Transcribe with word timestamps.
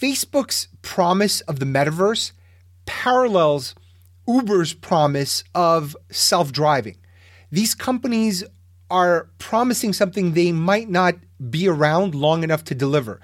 Facebook's 0.00 0.66
promise 0.80 1.42
of 1.42 1.58
the 1.58 1.66
metaverse 1.66 2.32
parallels 2.86 3.74
Uber's 4.26 4.72
promise 4.72 5.44
of 5.54 5.94
self 6.10 6.52
driving. 6.52 6.96
These 7.52 7.74
companies 7.74 8.42
are 8.90 9.28
promising 9.36 9.92
something 9.92 10.32
they 10.32 10.52
might 10.52 10.88
not 10.88 11.16
be 11.50 11.68
around 11.68 12.14
long 12.14 12.42
enough 12.42 12.64
to 12.64 12.74
deliver. 12.74 13.20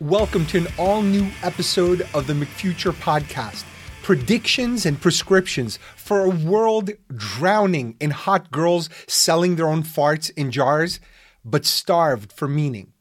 Welcome 0.00 0.44
to 0.46 0.58
an 0.58 0.66
all 0.76 1.02
new 1.02 1.30
episode 1.44 2.04
of 2.14 2.26
the 2.26 2.32
McFuture 2.32 2.92
podcast. 2.94 3.64
Predictions 4.02 4.84
and 4.84 5.00
prescriptions 5.00 5.78
for 5.94 6.24
a 6.24 6.30
world 6.30 6.90
drowning 7.14 7.94
in 8.00 8.10
hot 8.10 8.50
girls 8.50 8.90
selling 9.06 9.54
their 9.54 9.68
own 9.68 9.84
farts 9.84 10.32
in 10.36 10.50
jars, 10.50 10.98
but 11.44 11.64
starved 11.64 12.32
for 12.32 12.48
meaning. 12.48 12.92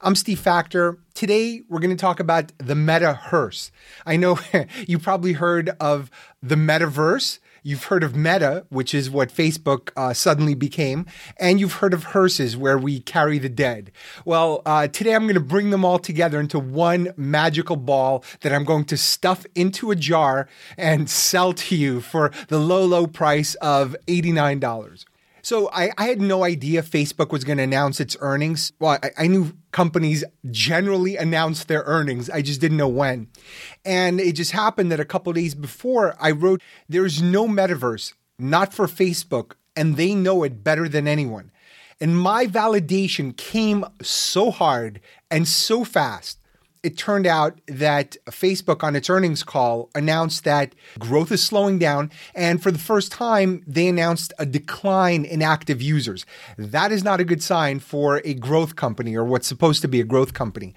I'm 0.00 0.14
Steve 0.14 0.40
Faktor. 0.40 0.98
Today, 1.14 1.62
we're 1.68 1.78
going 1.78 1.96
to 1.96 2.00
talk 2.00 2.20
about 2.20 2.52
the 2.58 2.74
metaverse. 2.74 3.70
I 4.04 4.16
know 4.16 4.38
you 4.86 4.98
probably 4.98 5.32
heard 5.32 5.70
of 5.80 6.10
the 6.42 6.56
metaverse. 6.56 7.38
You've 7.66 7.84
heard 7.84 8.04
of 8.04 8.14
Meta, 8.14 8.66
which 8.68 8.92
is 8.92 9.08
what 9.08 9.30
Facebook 9.30 9.88
uh, 9.96 10.12
suddenly 10.12 10.54
became, 10.54 11.06
and 11.38 11.58
you've 11.58 11.76
heard 11.76 11.94
of 11.94 12.04
hearses, 12.04 12.58
where 12.58 12.76
we 12.76 13.00
carry 13.00 13.38
the 13.38 13.48
dead. 13.48 13.90
Well, 14.26 14.60
uh, 14.66 14.88
today 14.88 15.14
I'm 15.14 15.22
going 15.22 15.32
to 15.32 15.40
bring 15.40 15.70
them 15.70 15.82
all 15.82 15.98
together 15.98 16.38
into 16.38 16.58
one 16.58 17.14
magical 17.16 17.76
ball 17.76 18.22
that 18.42 18.52
I'm 18.52 18.64
going 18.64 18.84
to 18.84 18.98
stuff 18.98 19.46
into 19.54 19.90
a 19.90 19.96
jar 19.96 20.46
and 20.76 21.08
sell 21.08 21.54
to 21.54 21.74
you 21.74 22.02
for 22.02 22.30
the 22.48 22.58
low, 22.58 22.84
low 22.84 23.06
price 23.06 23.54
of 23.54 23.96
$89. 24.08 25.06
So 25.44 25.68
I, 25.74 25.90
I, 25.98 26.06
had 26.06 26.22
no 26.22 26.42
idea 26.42 26.82
Facebook 26.82 27.30
was 27.30 27.44
going 27.44 27.58
to 27.58 27.64
announce 27.64 28.00
its 28.00 28.16
earnings. 28.20 28.72
Well, 28.78 28.98
I, 29.02 29.10
I, 29.18 29.26
knew 29.26 29.52
companies 29.72 30.24
generally 30.50 31.18
announce 31.18 31.64
their 31.64 31.82
earnings. 31.82 32.30
I 32.30 32.40
just 32.40 32.62
didn't 32.62 32.78
know 32.78 32.88
when. 32.88 33.28
And 33.84 34.20
it 34.20 34.36
just 34.36 34.52
happened 34.52 34.90
that 34.90 35.00
a 35.00 35.04
couple 35.04 35.30
days 35.34 35.54
before 35.54 36.16
I 36.18 36.30
wrote, 36.30 36.62
there's 36.88 37.20
no 37.20 37.46
metaverse, 37.46 38.14
not 38.38 38.72
for 38.72 38.86
Facebook, 38.86 39.52
and 39.76 39.98
they 39.98 40.14
know 40.14 40.44
it 40.44 40.64
better 40.64 40.88
than 40.88 41.06
anyone. 41.06 41.50
And 42.00 42.18
my 42.18 42.46
validation 42.46 43.36
came 43.36 43.84
so 44.00 44.50
hard 44.50 44.98
and 45.30 45.46
so 45.46 45.84
fast 45.84 46.38
it 46.84 46.98
turned 46.98 47.26
out 47.26 47.60
that 47.66 48.16
Facebook 48.26 48.84
on 48.84 48.94
its 48.94 49.08
earnings 49.08 49.42
call 49.42 49.88
announced 49.94 50.44
that 50.44 50.74
growth 50.98 51.32
is 51.32 51.42
slowing 51.42 51.78
down. 51.78 52.10
And 52.34 52.62
for 52.62 52.70
the 52.70 52.78
first 52.78 53.10
time, 53.10 53.64
they 53.66 53.88
announced 53.88 54.32
a 54.38 54.44
decline 54.44 55.24
in 55.24 55.40
active 55.42 55.80
users. 55.80 56.26
That 56.58 56.92
is 56.92 57.02
not 57.02 57.20
a 57.20 57.24
good 57.24 57.42
sign 57.42 57.80
for 57.80 58.20
a 58.24 58.34
growth 58.34 58.76
company 58.76 59.16
or 59.16 59.24
what's 59.24 59.46
supposed 59.46 59.80
to 59.82 59.88
be 59.88 60.00
a 60.00 60.04
growth 60.04 60.34
company. 60.34 60.74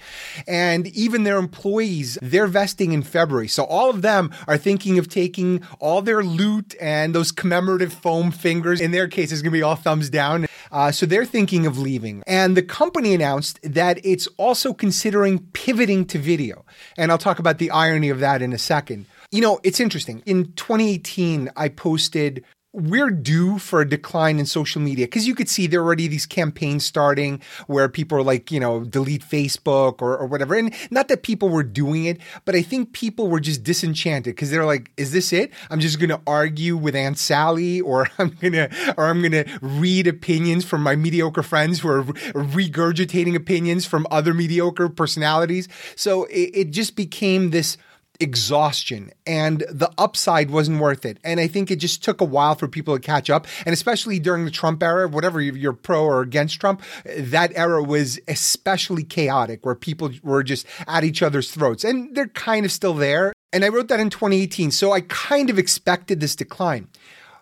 And 0.47 0.88
even 0.88 1.23
their 1.23 1.38
employees, 1.38 2.17
they're 2.21 2.47
vesting 2.47 2.94
in 2.94 3.03
February. 3.03 3.49
So 3.49 3.66
all 3.66 3.89
of 3.89 4.02
them 4.02 4.31
are 4.47 4.58
thinking 4.58 4.97
of 4.97 5.09
taking 5.09 5.61
all 5.80 6.02
their 6.02 6.23
loot 6.23 6.73
and 6.80 7.14
those 7.14 7.31
commemorative 7.33 7.92
foam 7.92 8.31
fingers. 8.31 8.80
In 8.80 8.92
their 8.92 9.09
case, 9.09 9.31
it's 9.31 9.42
going 9.42 9.52
to 9.52 9.58
be 9.58 9.61
all 9.61 9.75
thumbs 9.75 10.09
down. 10.09 10.47
Uh, 10.72 10.92
so 10.92 11.06
they're 11.06 11.26
thinking 11.26 11.66
of 11.66 11.78
leaving. 11.78 12.23
And 12.28 12.56
the 12.58 12.64
company 12.64 13.14
announced 13.14 13.60
that 13.64 14.00
it's 14.04 14.28
also 14.38 14.73
considering 14.73 15.40
pivoting 15.54 16.06
to 16.08 16.20
video. 16.20 16.66
And 16.98 17.12
I'll 17.12 17.18
talk 17.18 17.40
about 17.40 17.58
the 17.58 17.72
irony 17.72 18.10
of 18.10 18.20
that 18.20 18.42
in 18.42 18.54
a 18.54 18.58
second. 18.58 19.06
You 19.32 19.42
know, 19.42 19.60
it's 19.64 19.80
interesting. 19.80 20.23
In 20.26 20.54
2018, 20.54 21.52
I 21.56 21.70
posted 21.70 22.45
we're 22.78 23.09
due 23.09 23.58
for 23.58 23.81
a 23.81 23.89
decline 23.89 24.38
in 24.38 24.45
social 24.45 24.80
media 24.80 25.08
because 25.08 25.25
you 25.25 25.33
could 25.33 25.50
see 25.50 25.66
there 25.66 25.81
are 25.81 25.83
already 25.83 26.08
these 26.08 26.28
campaigns 26.28 26.86
starting 26.86 27.42
where 27.66 27.89
people 27.89 28.16
are 28.16 28.23
like, 28.23 28.52
you 28.52 28.59
know, 28.59 28.83
delete 28.83 29.23
Facebook 29.23 30.00
or, 30.00 30.16
or 30.16 30.28
whatever. 30.28 30.53
And 30.53 30.72
not 30.92 31.08
that 31.08 31.23
people 31.23 31.50
were 31.50 31.64
doing 31.64 32.05
it, 32.05 32.20
but 32.45 32.53
I 32.53 32.61
think 32.61 32.94
people 32.94 33.30
were 33.30 33.39
just 33.39 33.64
disenchanted 33.64 34.36
because 34.36 34.52
they're 34.52 34.66
like, 34.66 34.92
is 34.95 35.11
this 35.11 35.33
it? 35.33 35.52
I'm 35.71 35.80
just 35.80 35.98
going 35.98 36.10
to 36.10 36.21
argue 36.27 36.77
with 36.77 36.95
Aunt 36.95 37.17
Sally 37.17 37.82
or 37.82 38.10
I'm 38.20 38.30
going 38.30 38.54
to, 38.54 38.94
or 38.95 39.05
I'm 39.05 39.21
going 39.21 39.32
to 39.32 39.59
read 39.61 40.05
opinions 40.05 40.64
from 40.64 40.83
my 40.83 40.95
mediocre 40.95 41.44
friends 41.44 41.80
who 41.80 41.89
are 41.89 42.04
regurgitating 42.04 43.36
opinions 43.36 43.88
from 43.88 44.05
other 44.11 44.36
mediocre 44.36 44.88
personalities. 44.88 45.67
So 45.95 46.26
it, 46.26 46.52
it 46.54 46.71
just 46.71 46.95
became 46.95 47.49
this 47.49 47.77
exhaustion 48.20 49.11
and 49.26 49.61
the 49.70 49.92
upside 49.98 50.50
wasn't 50.50 50.80
worth 50.80 51.05
it. 51.05 51.17
And 51.23 51.39
I 51.39 51.48
think 51.48 51.72
it 51.72 51.78
just 51.78 52.04
took 52.04 52.22
a 52.22 52.26
while 52.26 52.55
for 52.55 52.67
people 52.67 52.95
to 52.95 53.00
catch 53.00 53.30
up. 53.30 53.48
And 53.66 53.73
especially 53.73 54.20
during 54.20 54.45
the 54.45 54.52
Trump 54.52 54.82
era, 54.82 55.08
whatever 55.08 55.42
you're 55.42 55.73
pro 55.73 56.04
or 56.04 56.22
against 56.22 56.60
Trump, 56.60 56.82
that 57.17 57.52
era 57.56 57.83
was 57.83 58.20
especially 58.27 59.04
chaotic 59.04 59.66
where 59.66 59.76
people 59.76 60.11
were 60.23 60.44
just 60.44 60.66
at 60.88 61.04
each 61.04 61.22
other's 61.22 61.52
throats. 61.52 61.83
And 61.83 62.16
they're 62.16 62.27
kind 62.27 62.66
of 62.66 62.72
still 62.72 62.94
there. 62.94 63.33
And 63.54 63.64
I 63.64 63.70
wrote 63.70 63.88
that 63.89 64.00
in 64.00 64.10
2018. 64.10 64.72
So 64.72 64.92
I 64.92 65.02
kind 65.02 65.50
of 65.50 65.58
expected 65.58 66.20
this 66.20 66.36
decline. 66.36 66.88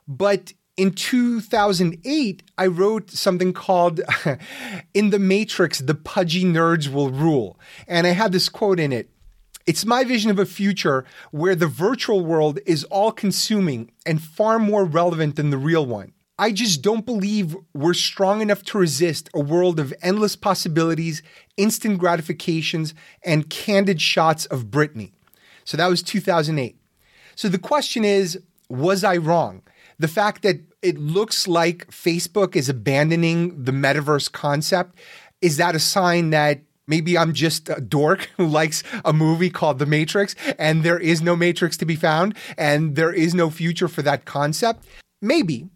But 0.08 0.54
in 0.78 0.92
2008, 0.92 2.44
I 2.58 2.68
wrote 2.68 3.10
something 3.10 3.54
called 3.54 4.02
In 4.94 5.10
the 5.10 5.20
Matrix, 5.20 5.80
the 5.80 5.96
Pudgy 5.96 6.44
Nerds 6.44 6.90
Will 6.90 7.10
Rule. 7.10 7.60
And 7.88 8.06
I 8.06 8.12
had 8.12 8.32
this 8.32 8.50
quote 8.50 8.80
in 8.80 8.92
it 8.92 9.10
it's 9.66 9.86
my 9.86 10.04
vision 10.04 10.30
of 10.30 10.40
a 10.40 10.46
future 10.46 11.06
where 11.32 11.56
the 11.56 11.68
virtual 11.68 12.24
world 12.24 12.60
is 12.66 12.84
all 12.86 13.12
consuming 13.12 13.92
and 14.06 14.22
far 14.22 14.60
more 14.60 14.86
relevant 14.86 15.36
than 15.36 15.50
the 15.50 15.58
real 15.58 15.86
one. 15.86 16.14
I 16.38 16.52
just 16.52 16.82
don't 16.82 17.06
believe 17.06 17.56
we're 17.74 17.94
strong 17.94 18.42
enough 18.42 18.62
to 18.64 18.78
resist 18.78 19.30
a 19.34 19.40
world 19.40 19.80
of 19.80 19.94
endless 20.02 20.36
possibilities, 20.36 21.24
instant 21.56 21.98
gratifications, 21.98 22.94
and 23.24 23.50
candid 23.50 24.02
shots 24.02 24.46
of 24.48 24.66
Britney. 24.66 25.14
So 25.64 25.78
that 25.78 25.88
was 25.88 26.04
2008. 26.04 26.78
So 27.36 27.48
the 27.48 27.58
question 27.58 28.04
is 28.04 28.40
was 28.68 29.04
I 29.04 29.18
wrong? 29.18 29.62
The 30.00 30.08
fact 30.08 30.42
that 30.42 30.60
it 30.82 30.98
looks 30.98 31.48
like 31.48 31.88
Facebook 31.88 32.56
is 32.56 32.68
abandoning 32.68 33.64
the 33.64 33.72
metaverse 33.72 34.32
concept, 34.32 35.00
is 35.42 35.58
that 35.58 35.76
a 35.76 35.80
sign 35.80 36.32
that 36.32 36.62
Maybe 36.88 37.18
I'm 37.18 37.34
just 37.34 37.70
a 37.70 37.82
dork 37.82 38.30
who 38.38 38.48
likes 38.48 38.84
a 39.04 39.14
movie 39.14 39.50
called 39.50 39.80
The 39.80 39.86
Matrix 39.86 40.36
and 40.58 40.84
there 40.84 41.00
is 41.00 41.22
no 41.22 41.36
Matrix 41.36 41.78
to 41.78 41.86
be 41.86 41.96
found 41.96 42.36
and 42.58 42.96
there 42.96 43.12
is 43.12 43.34
no 43.34 43.50
future 43.50 43.88
for 43.88 44.02
that 44.04 44.26
concept. 44.26 44.86
Maybe. 45.22 45.70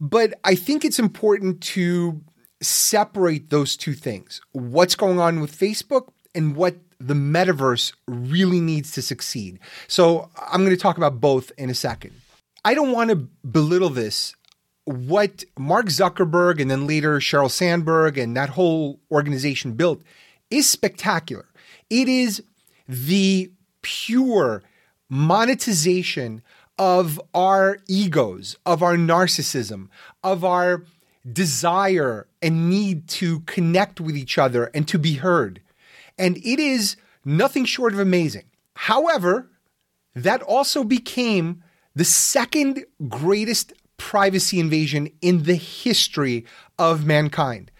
But 0.00 0.34
I 0.44 0.54
think 0.54 0.84
it's 0.84 0.98
important 0.98 1.60
to 1.62 2.20
separate 2.60 3.50
those 3.50 3.76
two 3.76 3.92
things 3.92 4.40
what's 4.52 4.94
going 4.94 5.18
on 5.18 5.40
with 5.40 5.56
Facebook 5.56 6.08
and 6.34 6.56
what 6.56 6.76
the 6.98 7.14
metaverse 7.14 7.92
really 8.06 8.60
needs 8.60 8.92
to 8.92 9.02
succeed. 9.02 9.58
So 9.88 10.30
I'm 10.38 10.64
going 10.64 10.74
to 10.74 10.80
talk 10.80 10.96
about 10.96 11.20
both 11.20 11.52
in 11.58 11.68
a 11.68 11.74
second. 11.74 12.12
I 12.64 12.74
don't 12.74 12.92
want 12.92 13.10
to 13.10 13.16
belittle 13.16 13.90
this 13.90 14.34
what 14.86 15.44
Mark 15.58 15.86
Zuckerberg 15.86 16.60
and 16.60 16.70
then 16.70 16.86
later 16.86 17.18
Sheryl 17.18 17.50
Sandberg 17.50 18.18
and 18.18 18.36
that 18.36 18.50
whole 18.50 19.00
organization 19.10 19.72
built 19.72 20.02
is 20.54 20.68
spectacular. 20.68 21.46
It 21.90 22.08
is 22.08 22.42
the 22.88 23.50
pure 23.82 24.62
monetization 25.08 26.42
of 26.78 27.20
our 27.34 27.78
egos, 27.88 28.56
of 28.66 28.82
our 28.82 28.96
narcissism, 28.96 29.88
of 30.22 30.44
our 30.44 30.84
desire 31.30 32.26
and 32.42 32.68
need 32.68 33.08
to 33.08 33.40
connect 33.40 34.00
with 34.00 34.16
each 34.16 34.38
other 34.38 34.70
and 34.74 34.86
to 34.88 34.98
be 34.98 35.14
heard. 35.14 35.60
And 36.18 36.36
it 36.38 36.58
is 36.58 36.96
nothing 37.24 37.64
short 37.64 37.92
of 37.92 37.98
amazing. 37.98 38.44
However, 38.74 39.50
that 40.14 40.42
also 40.42 40.84
became 40.84 41.62
the 41.94 42.04
second 42.04 42.84
greatest 43.08 43.72
privacy 43.96 44.60
invasion 44.60 45.10
in 45.20 45.44
the 45.44 45.54
history 45.54 46.44
of 46.78 47.06
mankind. 47.06 47.70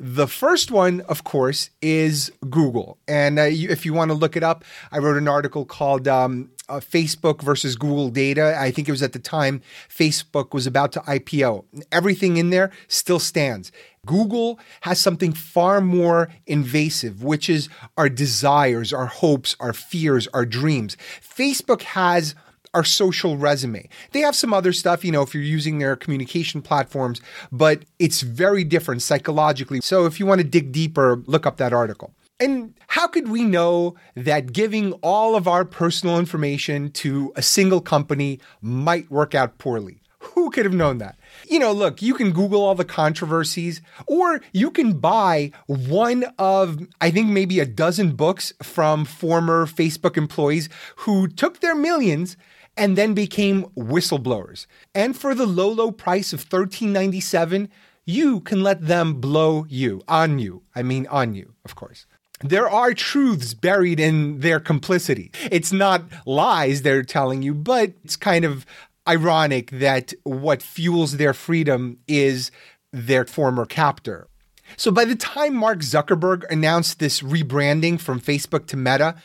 The 0.00 0.28
first 0.28 0.70
one, 0.70 1.00
of 1.02 1.24
course, 1.24 1.70
is 1.82 2.30
Google. 2.48 2.98
And 3.08 3.38
uh, 3.38 3.44
you, 3.44 3.68
if 3.68 3.84
you 3.84 3.92
want 3.92 4.10
to 4.10 4.14
look 4.14 4.36
it 4.36 4.44
up, 4.44 4.64
I 4.92 4.98
wrote 4.98 5.16
an 5.16 5.26
article 5.26 5.64
called 5.64 6.06
um, 6.06 6.50
uh, 6.68 6.78
Facebook 6.78 7.42
versus 7.42 7.74
Google 7.74 8.08
Data. 8.08 8.56
I 8.56 8.70
think 8.70 8.88
it 8.88 8.92
was 8.92 9.02
at 9.02 9.12
the 9.12 9.18
time 9.18 9.60
Facebook 9.88 10.54
was 10.54 10.68
about 10.68 10.92
to 10.92 11.00
IPO. 11.00 11.64
Everything 11.90 12.36
in 12.36 12.50
there 12.50 12.70
still 12.86 13.18
stands. 13.18 13.72
Google 14.06 14.60
has 14.82 15.00
something 15.00 15.32
far 15.32 15.80
more 15.80 16.28
invasive, 16.46 17.24
which 17.24 17.50
is 17.50 17.68
our 17.96 18.08
desires, 18.08 18.92
our 18.92 19.06
hopes, 19.06 19.56
our 19.58 19.72
fears, 19.72 20.28
our 20.28 20.46
dreams. 20.46 20.96
Facebook 21.20 21.82
has 21.82 22.36
our 22.78 22.84
social 22.84 23.36
resume. 23.36 23.88
They 24.12 24.20
have 24.20 24.36
some 24.36 24.54
other 24.54 24.72
stuff, 24.72 25.04
you 25.04 25.10
know, 25.10 25.22
if 25.22 25.34
you're 25.34 25.42
using 25.42 25.80
their 25.80 25.96
communication 25.96 26.62
platforms, 26.62 27.20
but 27.50 27.82
it's 27.98 28.20
very 28.20 28.62
different 28.62 29.02
psychologically. 29.02 29.80
So 29.80 30.06
if 30.06 30.20
you 30.20 30.26
want 30.26 30.40
to 30.40 30.46
dig 30.46 30.70
deeper, 30.70 31.20
look 31.26 31.44
up 31.44 31.56
that 31.56 31.72
article. 31.72 32.14
And 32.38 32.74
how 32.86 33.08
could 33.08 33.26
we 33.26 33.42
know 33.42 33.96
that 34.14 34.52
giving 34.52 34.92
all 35.02 35.34
of 35.34 35.48
our 35.48 35.64
personal 35.64 36.20
information 36.20 36.92
to 36.92 37.32
a 37.34 37.42
single 37.42 37.80
company 37.80 38.38
might 38.62 39.10
work 39.10 39.34
out 39.34 39.58
poorly? 39.58 40.00
Who 40.20 40.50
could 40.50 40.64
have 40.64 40.74
known 40.74 40.98
that? 40.98 41.18
you 41.48 41.58
know, 41.58 41.72
look, 41.72 42.02
you 42.02 42.14
can 42.14 42.32
Google 42.32 42.64
all 42.64 42.74
the 42.74 42.84
controversies, 42.84 43.80
or 44.06 44.40
you 44.52 44.70
can 44.70 44.94
buy 44.94 45.52
one 45.66 46.24
of, 46.38 46.86
I 47.00 47.10
think, 47.10 47.28
maybe 47.28 47.60
a 47.60 47.66
dozen 47.66 48.12
books 48.12 48.52
from 48.62 49.04
former 49.04 49.66
Facebook 49.66 50.16
employees 50.16 50.68
who 50.96 51.28
took 51.28 51.60
their 51.60 51.74
millions 51.74 52.36
and 52.78 52.96
then 52.96 53.12
became 53.12 53.64
whistleblowers. 53.76 54.66
And 54.94 55.16
for 55.16 55.34
the 55.34 55.46
low, 55.46 55.68
low 55.68 55.90
price 55.90 56.32
of 56.32 56.48
$13.97, 56.48 57.68
you 58.06 58.40
can 58.40 58.62
let 58.62 58.86
them 58.86 59.20
blow 59.20 59.66
you, 59.68 60.02
on 60.08 60.38
you. 60.38 60.62
I 60.74 60.82
mean, 60.82 61.06
on 61.08 61.34
you, 61.34 61.54
of 61.64 61.74
course 61.74 62.06
there 62.40 62.68
are 62.68 62.94
truths 62.94 63.54
buried 63.54 63.98
in 63.98 64.40
their 64.40 64.60
complicity. 64.60 65.30
It's 65.50 65.72
not 65.72 66.04
lies 66.24 66.82
they're 66.82 67.02
telling 67.02 67.42
you, 67.42 67.54
but 67.54 67.92
it's 68.04 68.16
kind 68.16 68.44
of 68.44 68.64
ironic 69.06 69.70
that 69.70 70.12
what 70.22 70.62
fuels 70.62 71.16
their 71.16 71.34
freedom 71.34 71.98
is 72.06 72.50
their 72.92 73.24
former 73.24 73.66
captor. 73.66 74.28
So 74.76 74.90
by 74.90 75.04
the 75.04 75.16
time 75.16 75.54
Mark 75.54 75.80
Zuckerberg 75.80 76.44
announced 76.50 76.98
this 76.98 77.22
rebranding 77.22 77.98
from 77.98 78.20
Facebook 78.20 78.66
to 78.66 78.76
Meta, 78.76 79.16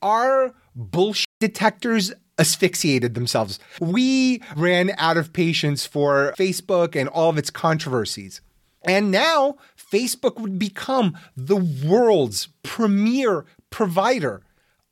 our 0.00 0.54
bullshit 0.74 1.26
detectors 1.40 2.12
asphyxiated 2.38 3.14
themselves. 3.14 3.58
We 3.80 4.42
ran 4.56 4.92
out 4.98 5.16
of 5.16 5.32
patience 5.32 5.86
for 5.86 6.34
Facebook 6.38 6.96
and 6.96 7.08
all 7.08 7.30
of 7.30 7.38
its 7.38 7.50
controversies. 7.50 8.40
And 8.84 9.10
now 9.10 9.56
Facebook 9.76 10.40
would 10.40 10.58
become 10.58 11.16
the 11.36 11.56
world's 11.56 12.48
premier 12.62 13.44
provider 13.70 14.42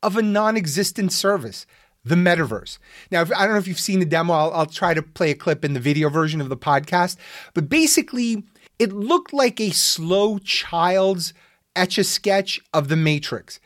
of 0.01 0.15
a 0.15 0.21
non 0.21 0.55
existent 0.55 1.11
service, 1.11 1.65
the 2.03 2.15
metaverse. 2.15 2.77
Now, 3.11 3.21
if, 3.21 3.31
I 3.33 3.43
don't 3.43 3.53
know 3.53 3.59
if 3.59 3.67
you've 3.67 3.79
seen 3.79 3.99
the 3.99 4.05
demo, 4.05 4.33
I'll, 4.33 4.53
I'll 4.53 4.65
try 4.65 4.93
to 4.93 5.01
play 5.01 5.31
a 5.31 5.35
clip 5.35 5.65
in 5.65 5.73
the 5.73 5.79
video 5.79 6.09
version 6.09 6.41
of 6.41 6.49
the 6.49 6.57
podcast. 6.57 7.17
But 7.53 7.69
basically, 7.69 8.43
it 8.79 8.93
looked 8.93 9.33
like 9.33 9.59
a 9.59 9.71
slow 9.71 10.37
child's 10.39 11.33
etch 11.75 11.97
a 11.97 12.03
sketch 12.03 12.59
of 12.73 12.87
the 12.87 12.95
Matrix, 12.95 13.59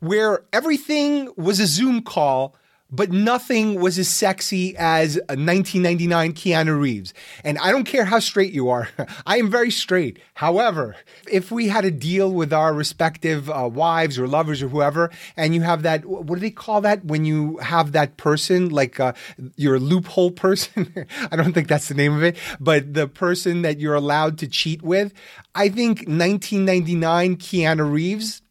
where 0.00 0.44
everything 0.52 1.30
was 1.36 1.60
a 1.60 1.66
Zoom 1.66 2.02
call 2.02 2.54
but 2.96 3.12
nothing 3.12 3.78
was 3.78 3.98
as 3.98 4.08
sexy 4.08 4.74
as 4.76 5.16
a 5.16 5.36
1999 5.36 6.32
Keanu 6.32 6.80
Reeves. 6.80 7.12
And 7.44 7.58
I 7.58 7.70
don't 7.70 7.84
care 7.84 8.06
how 8.06 8.18
straight 8.18 8.52
you 8.52 8.70
are, 8.70 8.88
I 9.26 9.36
am 9.36 9.50
very 9.50 9.70
straight. 9.70 10.18
However, 10.34 10.96
if 11.30 11.50
we 11.50 11.68
had 11.68 11.84
a 11.84 11.90
deal 11.90 12.32
with 12.32 12.52
our 12.52 12.72
respective 12.72 13.50
uh, 13.50 13.68
wives 13.72 14.18
or 14.18 14.26
lovers 14.26 14.62
or 14.62 14.68
whoever, 14.68 15.10
and 15.36 15.54
you 15.54 15.60
have 15.62 15.82
that, 15.82 16.04
what 16.06 16.26
do 16.34 16.40
they 16.40 16.50
call 16.50 16.80
that 16.80 17.04
when 17.04 17.24
you 17.24 17.58
have 17.58 17.92
that 17.92 18.16
person, 18.16 18.70
like 18.70 18.98
uh, 18.98 19.12
your 19.56 19.78
loophole 19.78 20.30
person? 20.30 21.06
I 21.30 21.36
don't 21.36 21.52
think 21.52 21.68
that's 21.68 21.88
the 21.88 21.94
name 21.94 22.14
of 22.14 22.22
it, 22.22 22.36
but 22.58 22.94
the 22.94 23.08
person 23.08 23.62
that 23.62 23.78
you're 23.78 23.94
allowed 23.94 24.38
to 24.38 24.48
cheat 24.48 24.82
with. 24.82 25.12
I 25.54 25.68
think 25.68 26.00
1999 26.00 27.36
Keanu 27.36 27.90
Reeves 27.90 28.42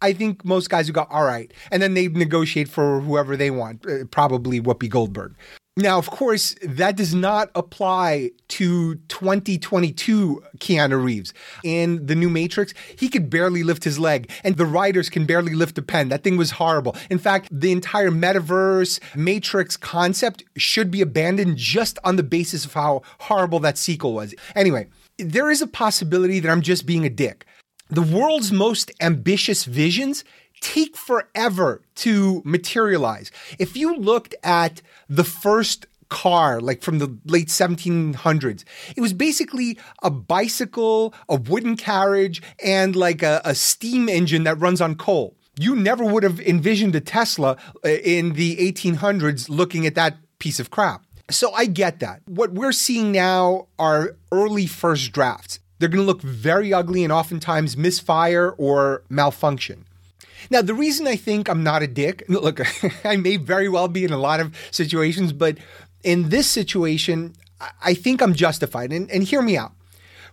I 0.00 0.12
think 0.12 0.44
most 0.44 0.70
guys 0.70 0.86
would 0.86 0.94
go, 0.94 1.06
all 1.10 1.24
right. 1.24 1.52
And 1.70 1.82
then 1.82 1.94
they 1.94 2.08
negotiate 2.08 2.68
for 2.68 3.00
whoever 3.00 3.36
they 3.36 3.50
want, 3.50 3.84
uh, 3.86 4.04
probably 4.10 4.60
Whoopi 4.60 4.88
Goldberg. 4.88 5.34
Now, 5.78 5.96
of 5.96 6.10
course, 6.10 6.56
that 6.60 6.96
does 6.96 7.14
not 7.14 7.52
apply 7.54 8.32
to 8.48 8.96
2022 8.96 10.42
Keanu 10.58 11.04
Reeves. 11.04 11.32
In 11.62 12.04
the 12.04 12.16
new 12.16 12.28
Matrix, 12.28 12.74
he 12.96 13.08
could 13.08 13.30
barely 13.30 13.62
lift 13.62 13.84
his 13.84 13.96
leg, 13.96 14.28
and 14.42 14.56
the 14.56 14.66
writers 14.66 15.08
can 15.08 15.24
barely 15.24 15.54
lift 15.54 15.78
a 15.78 15.82
pen. 15.82 16.08
That 16.08 16.24
thing 16.24 16.36
was 16.36 16.50
horrible. 16.50 16.96
In 17.10 17.18
fact, 17.18 17.48
the 17.52 17.70
entire 17.70 18.10
metaverse 18.10 18.98
Matrix 19.14 19.76
concept 19.76 20.42
should 20.56 20.90
be 20.90 21.00
abandoned 21.00 21.56
just 21.56 21.96
on 22.02 22.16
the 22.16 22.24
basis 22.24 22.64
of 22.64 22.74
how 22.74 23.02
horrible 23.20 23.60
that 23.60 23.78
sequel 23.78 24.14
was. 24.14 24.34
Anyway, 24.56 24.88
there 25.16 25.48
is 25.48 25.62
a 25.62 25.68
possibility 25.68 26.40
that 26.40 26.50
I'm 26.50 26.62
just 26.62 26.86
being 26.86 27.04
a 27.04 27.10
dick. 27.10 27.46
The 27.90 28.02
world's 28.02 28.52
most 28.52 28.90
ambitious 29.00 29.64
visions 29.64 30.24
take 30.60 30.96
forever 30.96 31.82
to 31.94 32.42
materialize. 32.44 33.30
If 33.58 33.76
you 33.76 33.96
looked 33.96 34.34
at 34.42 34.82
the 35.08 35.24
first 35.24 35.86
car, 36.08 36.60
like 36.60 36.82
from 36.82 36.98
the 36.98 37.18
late 37.26 37.48
1700s. 37.48 38.64
It 38.96 39.00
was 39.00 39.12
basically 39.12 39.78
a 40.02 40.10
bicycle, 40.10 41.14
a 41.28 41.36
wooden 41.36 41.76
carriage, 41.76 42.42
and 42.64 42.96
like 42.96 43.22
a, 43.22 43.40
a, 43.44 43.54
steam 43.54 44.08
engine 44.08 44.44
that 44.44 44.58
runs 44.58 44.80
on 44.80 44.94
coal. 44.94 45.36
You 45.58 45.76
never 45.76 46.04
would 46.04 46.22
have 46.22 46.40
envisioned 46.40 46.94
a 46.94 47.00
Tesla 47.00 47.56
uh, 47.84 47.88
in 47.88 48.34
the 48.34 48.56
1800s 48.56 49.48
looking 49.48 49.86
at 49.86 49.94
that 49.96 50.16
piece 50.38 50.58
of 50.58 50.70
crap. 50.70 51.02
So 51.30 51.52
I 51.52 51.66
get 51.66 52.00
that. 52.00 52.22
What 52.26 52.52
we're 52.52 52.72
seeing 52.72 53.12
now 53.12 53.66
are 53.78 54.16
early 54.32 54.66
first 54.66 55.12
drafts. 55.12 55.60
They're 55.78 55.88
going 55.88 56.02
to 56.02 56.06
look 56.06 56.22
very 56.22 56.72
ugly 56.72 57.04
and 57.04 57.12
oftentimes 57.12 57.76
misfire 57.76 58.50
or 58.58 59.02
malfunction. 59.08 59.84
Now, 60.50 60.62
the 60.62 60.74
reason 60.74 61.06
I 61.06 61.16
think 61.16 61.48
I'm 61.48 61.62
not 61.62 61.82
a 61.82 61.86
dick, 61.86 62.24
look, 62.28 62.60
I 63.04 63.16
may 63.16 63.36
very 63.36 63.68
well 63.68 63.88
be 63.88 64.04
in 64.04 64.12
a 64.12 64.18
lot 64.18 64.40
of 64.40 64.54
situations, 64.70 65.32
but 65.32 65.58
in 66.02 66.28
this 66.28 66.46
situation, 66.46 67.34
I 67.82 67.94
think 67.94 68.22
I'm 68.22 68.34
justified. 68.34 68.92
And, 68.92 69.10
and 69.10 69.22
hear 69.22 69.42
me 69.42 69.56
out. 69.56 69.72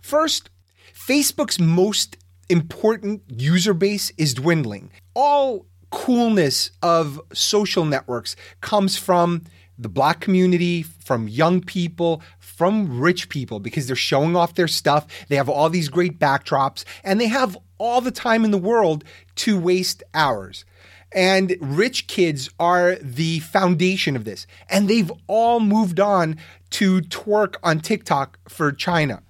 First, 0.00 0.50
Facebook's 0.94 1.58
most 1.58 2.16
important 2.48 3.22
user 3.28 3.74
base 3.74 4.12
is 4.16 4.34
dwindling. 4.34 4.90
All 5.14 5.66
coolness 5.90 6.70
of 6.82 7.20
social 7.32 7.84
networks 7.84 8.36
comes 8.60 8.96
from 8.96 9.42
the 9.78 9.88
black 9.88 10.20
community, 10.20 10.82
from 10.82 11.28
young 11.28 11.60
people, 11.60 12.22
from 12.38 13.00
rich 13.00 13.28
people 13.28 13.60
because 13.60 13.86
they're 13.86 13.96
showing 13.96 14.34
off 14.34 14.54
their 14.54 14.68
stuff. 14.68 15.06
They 15.28 15.36
have 15.36 15.48
all 15.48 15.70
these 15.70 15.88
great 15.88 16.18
backdrops 16.18 16.84
and 17.04 17.20
they 17.20 17.28
have 17.28 17.56
all 17.78 18.00
the 18.00 18.10
time 18.10 18.44
in 18.44 18.50
the 18.50 18.58
world 18.58 19.04
to 19.36 19.58
waste 19.58 20.02
hours. 20.14 20.64
And 21.12 21.56
rich 21.60 22.08
kids 22.08 22.50
are 22.58 22.96
the 22.96 23.38
foundation 23.40 24.16
of 24.16 24.24
this. 24.24 24.46
And 24.68 24.88
they've 24.88 25.12
all 25.28 25.60
moved 25.60 26.00
on 26.00 26.38
to 26.70 27.00
twerk 27.02 27.56
on 27.62 27.80
TikTok 27.80 28.38
for 28.48 28.72
China. 28.72 29.22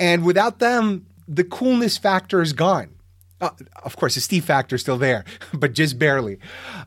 And 0.00 0.24
without 0.24 0.58
them, 0.58 1.06
the 1.26 1.44
coolness 1.44 1.98
factor 1.98 2.40
is 2.40 2.52
gone. 2.52 2.88
Uh, 3.40 3.50
of 3.84 3.96
course, 3.96 4.14
the 4.14 4.20
Steve 4.20 4.44
factor 4.44 4.76
is 4.76 4.82
still 4.82 4.98
there, 4.98 5.24
but 5.54 5.72
just 5.72 5.98
barely. 5.98 6.38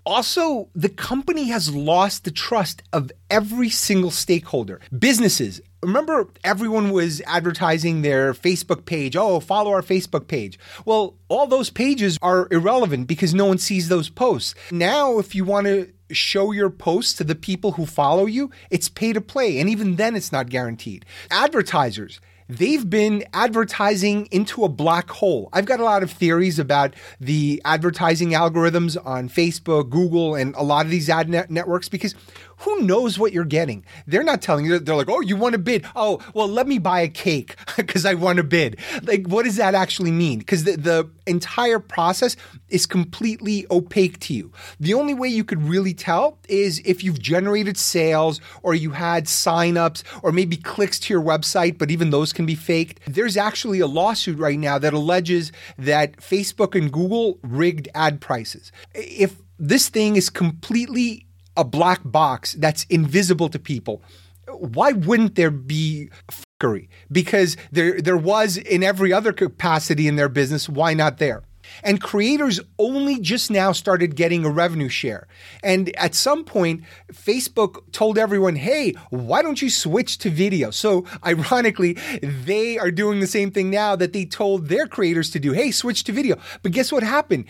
Also, 0.05 0.69
the 0.75 0.89
company 0.89 1.45
has 1.45 1.73
lost 1.73 2.23
the 2.23 2.31
trust 2.31 2.83
of 2.91 3.11
every 3.29 3.69
single 3.69 4.11
stakeholder. 4.11 4.79
Businesses, 4.97 5.61
remember 5.81 6.29
everyone 6.43 6.91
was 6.91 7.21
advertising 7.21 8.01
their 8.01 8.33
Facebook 8.33 8.85
page. 8.85 9.15
Oh, 9.15 9.39
follow 9.39 9.71
our 9.71 9.81
Facebook 9.81 10.27
page. 10.27 10.59
Well, 10.85 11.15
all 11.29 11.47
those 11.47 11.69
pages 11.69 12.17
are 12.21 12.47
irrelevant 12.51 13.07
because 13.07 13.33
no 13.33 13.45
one 13.45 13.57
sees 13.57 13.87
those 13.87 14.09
posts. 14.09 14.55
Now, 14.71 15.19
if 15.19 15.33
you 15.33 15.45
want 15.45 15.67
to 15.67 15.91
show 16.11 16.51
your 16.51 16.69
posts 16.69 17.13
to 17.13 17.23
the 17.23 17.35
people 17.35 17.73
who 17.73 17.85
follow 17.85 18.25
you, 18.25 18.51
it's 18.69 18.89
pay 18.89 19.13
to 19.13 19.21
play. 19.21 19.59
And 19.59 19.69
even 19.69 19.95
then, 19.95 20.15
it's 20.15 20.31
not 20.31 20.49
guaranteed. 20.49 21.05
Advertisers, 21.29 22.19
they've 22.51 22.89
been 22.89 23.23
advertising 23.33 24.27
into 24.29 24.65
a 24.65 24.69
black 24.69 25.09
hole. 25.09 25.49
I've 25.53 25.65
got 25.65 25.79
a 25.79 25.85
lot 25.85 26.03
of 26.03 26.11
theories 26.11 26.59
about 26.59 26.93
the 27.19 27.61
advertising 27.63 28.31
algorithms 28.31 28.97
on 29.05 29.29
Facebook, 29.29 29.89
Google, 29.89 30.35
and 30.35 30.53
a 30.55 30.63
lot 30.63 30.85
of 30.85 30.91
these 30.91 31.09
ad 31.09 31.29
net- 31.29 31.49
networks 31.49 31.87
because 31.87 32.13
who 32.61 32.81
knows 32.81 33.17
what 33.17 33.33
you're 33.33 33.43
getting? 33.43 33.85
They're 34.05 34.23
not 34.23 34.41
telling 34.41 34.65
you. 34.65 34.79
They're 34.79 34.95
like, 34.95 35.09
oh, 35.09 35.21
you 35.21 35.35
want 35.35 35.53
to 35.53 35.59
bid? 35.59 35.85
Oh, 35.95 36.19
well, 36.33 36.47
let 36.47 36.67
me 36.67 36.77
buy 36.77 37.01
a 37.01 37.07
cake 37.07 37.55
because 37.77 38.05
I 38.05 38.13
want 38.13 38.37
to 38.37 38.43
bid. 38.43 38.79
Like, 39.03 39.27
what 39.27 39.45
does 39.45 39.55
that 39.55 39.73
actually 39.73 40.11
mean? 40.11 40.39
Because 40.39 40.63
the, 40.63 40.77
the 40.77 41.09
entire 41.25 41.79
process 41.79 42.35
is 42.69 42.85
completely 42.85 43.65
opaque 43.71 44.19
to 44.21 44.33
you. 44.33 44.51
The 44.79 44.93
only 44.93 45.13
way 45.13 45.27
you 45.27 45.43
could 45.43 45.63
really 45.63 45.93
tell 45.93 46.37
is 46.47 46.81
if 46.85 47.03
you've 47.03 47.19
generated 47.19 47.77
sales 47.77 48.39
or 48.61 48.75
you 48.75 48.91
had 48.91 49.25
signups 49.25 50.03
or 50.21 50.31
maybe 50.31 50.55
clicks 50.55 50.99
to 50.99 51.13
your 51.13 51.23
website, 51.23 51.77
but 51.77 51.89
even 51.89 52.11
those 52.11 52.31
can 52.31 52.45
be 52.45 52.55
faked. 52.55 52.99
There's 53.07 53.37
actually 53.37 53.79
a 53.79 53.87
lawsuit 53.87 54.37
right 54.37 54.59
now 54.59 54.77
that 54.77 54.93
alleges 54.93 55.51
that 55.77 56.17
Facebook 56.17 56.75
and 56.79 56.91
Google 56.91 57.39
rigged 57.41 57.89
ad 57.95 58.21
prices. 58.21 58.71
If 58.93 59.35
this 59.57 59.89
thing 59.89 60.15
is 60.15 60.29
completely 60.29 61.25
a 61.57 61.63
black 61.63 62.01
box 62.03 62.53
that's 62.53 62.85
invisible 62.85 63.49
to 63.49 63.59
people, 63.59 64.01
why 64.47 64.91
wouldn't 64.91 65.35
there 65.35 65.51
be 65.51 66.09
fuckery? 66.29 66.87
Because 67.11 67.57
there 67.71 68.01
there 68.01 68.17
was 68.17 68.57
in 68.57 68.83
every 68.83 69.13
other 69.13 69.33
capacity 69.33 70.07
in 70.07 70.15
their 70.15 70.29
business. 70.29 70.67
Why 70.67 70.93
not 70.93 71.17
there? 71.17 71.43
And 71.83 72.01
creators 72.01 72.59
only 72.77 73.19
just 73.19 73.49
now 73.49 73.71
started 73.71 74.15
getting 74.15 74.45
a 74.45 74.49
revenue 74.49 74.89
share. 74.89 75.27
And 75.63 75.95
at 75.95 76.15
some 76.15 76.43
point, 76.43 76.83
Facebook 77.13 77.91
told 77.91 78.17
everyone, 78.17 78.55
hey, 78.55 78.93
why 79.09 79.41
don't 79.41 79.61
you 79.61 79.69
switch 79.69 80.17
to 80.19 80.29
video? 80.29 80.71
So, 80.71 81.05
ironically, 81.25 81.93
they 82.21 82.77
are 82.77 82.91
doing 82.91 83.19
the 83.19 83.27
same 83.27 83.51
thing 83.51 83.69
now 83.69 83.95
that 83.95 84.13
they 84.13 84.25
told 84.25 84.67
their 84.67 84.87
creators 84.87 85.29
to 85.31 85.39
do. 85.39 85.53
Hey, 85.53 85.71
switch 85.71 86.03
to 86.05 86.11
video. 86.11 86.37
But 86.61 86.73
guess 86.73 86.91
what 86.91 87.03
happened? 87.03 87.45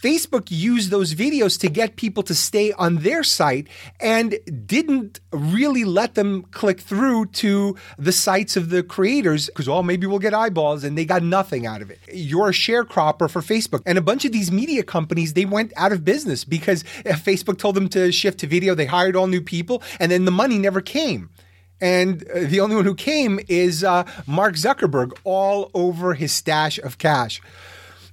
Facebook 0.00 0.48
used 0.50 0.90
those 0.90 1.14
videos 1.14 1.58
to 1.60 1.68
get 1.68 1.96
people 1.96 2.22
to 2.24 2.34
stay 2.34 2.72
on 2.72 2.96
their 2.96 3.22
site 3.22 3.66
and 4.00 4.38
didn't 4.66 5.20
really 5.32 5.84
let 5.84 6.14
them 6.14 6.42
click 6.50 6.80
through 6.80 7.26
to 7.26 7.76
the 7.98 8.12
sites 8.12 8.56
of 8.56 8.70
the 8.70 8.82
creators 8.82 9.46
because, 9.46 9.68
well, 9.68 9.82
maybe 9.82 10.06
we'll 10.06 10.18
get 10.18 10.34
eyeballs 10.34 10.84
and 10.84 10.96
they 10.98 11.04
got 11.04 11.22
nothing 11.22 11.66
out 11.66 11.82
of 11.82 11.90
it. 11.90 11.98
You're 12.12 12.48
a 12.48 12.52
sharecropper 12.52 13.30
for 13.30 13.40
Facebook. 13.40 13.82
And 13.86 13.96
a 13.96 14.02
bunch 14.02 14.24
of 14.24 14.32
these 14.32 14.52
media 14.52 14.82
companies, 14.82 15.32
they 15.32 15.44
went 15.44 15.72
out 15.76 15.92
of 15.92 16.04
business 16.04 16.44
because 16.44 16.82
Facebook 17.04 17.58
told 17.58 17.74
them 17.74 17.88
to 17.90 18.12
shift 18.12 18.40
to 18.40 18.46
video. 18.46 18.74
They 18.74 18.86
hired 18.86 19.16
all 19.16 19.26
new 19.26 19.40
people 19.40 19.82
and 19.98 20.12
then 20.12 20.24
the 20.24 20.30
money 20.30 20.58
never 20.58 20.80
came. 20.80 21.30
And 21.80 22.26
uh, 22.30 22.40
the 22.44 22.60
only 22.60 22.76
one 22.76 22.84
who 22.84 22.94
came 22.94 23.38
is 23.48 23.84
uh, 23.84 24.04
Mark 24.26 24.54
Zuckerberg, 24.54 25.12
all 25.24 25.70
over 25.74 26.14
his 26.14 26.32
stash 26.32 26.78
of 26.78 26.98
cash. 26.98 27.40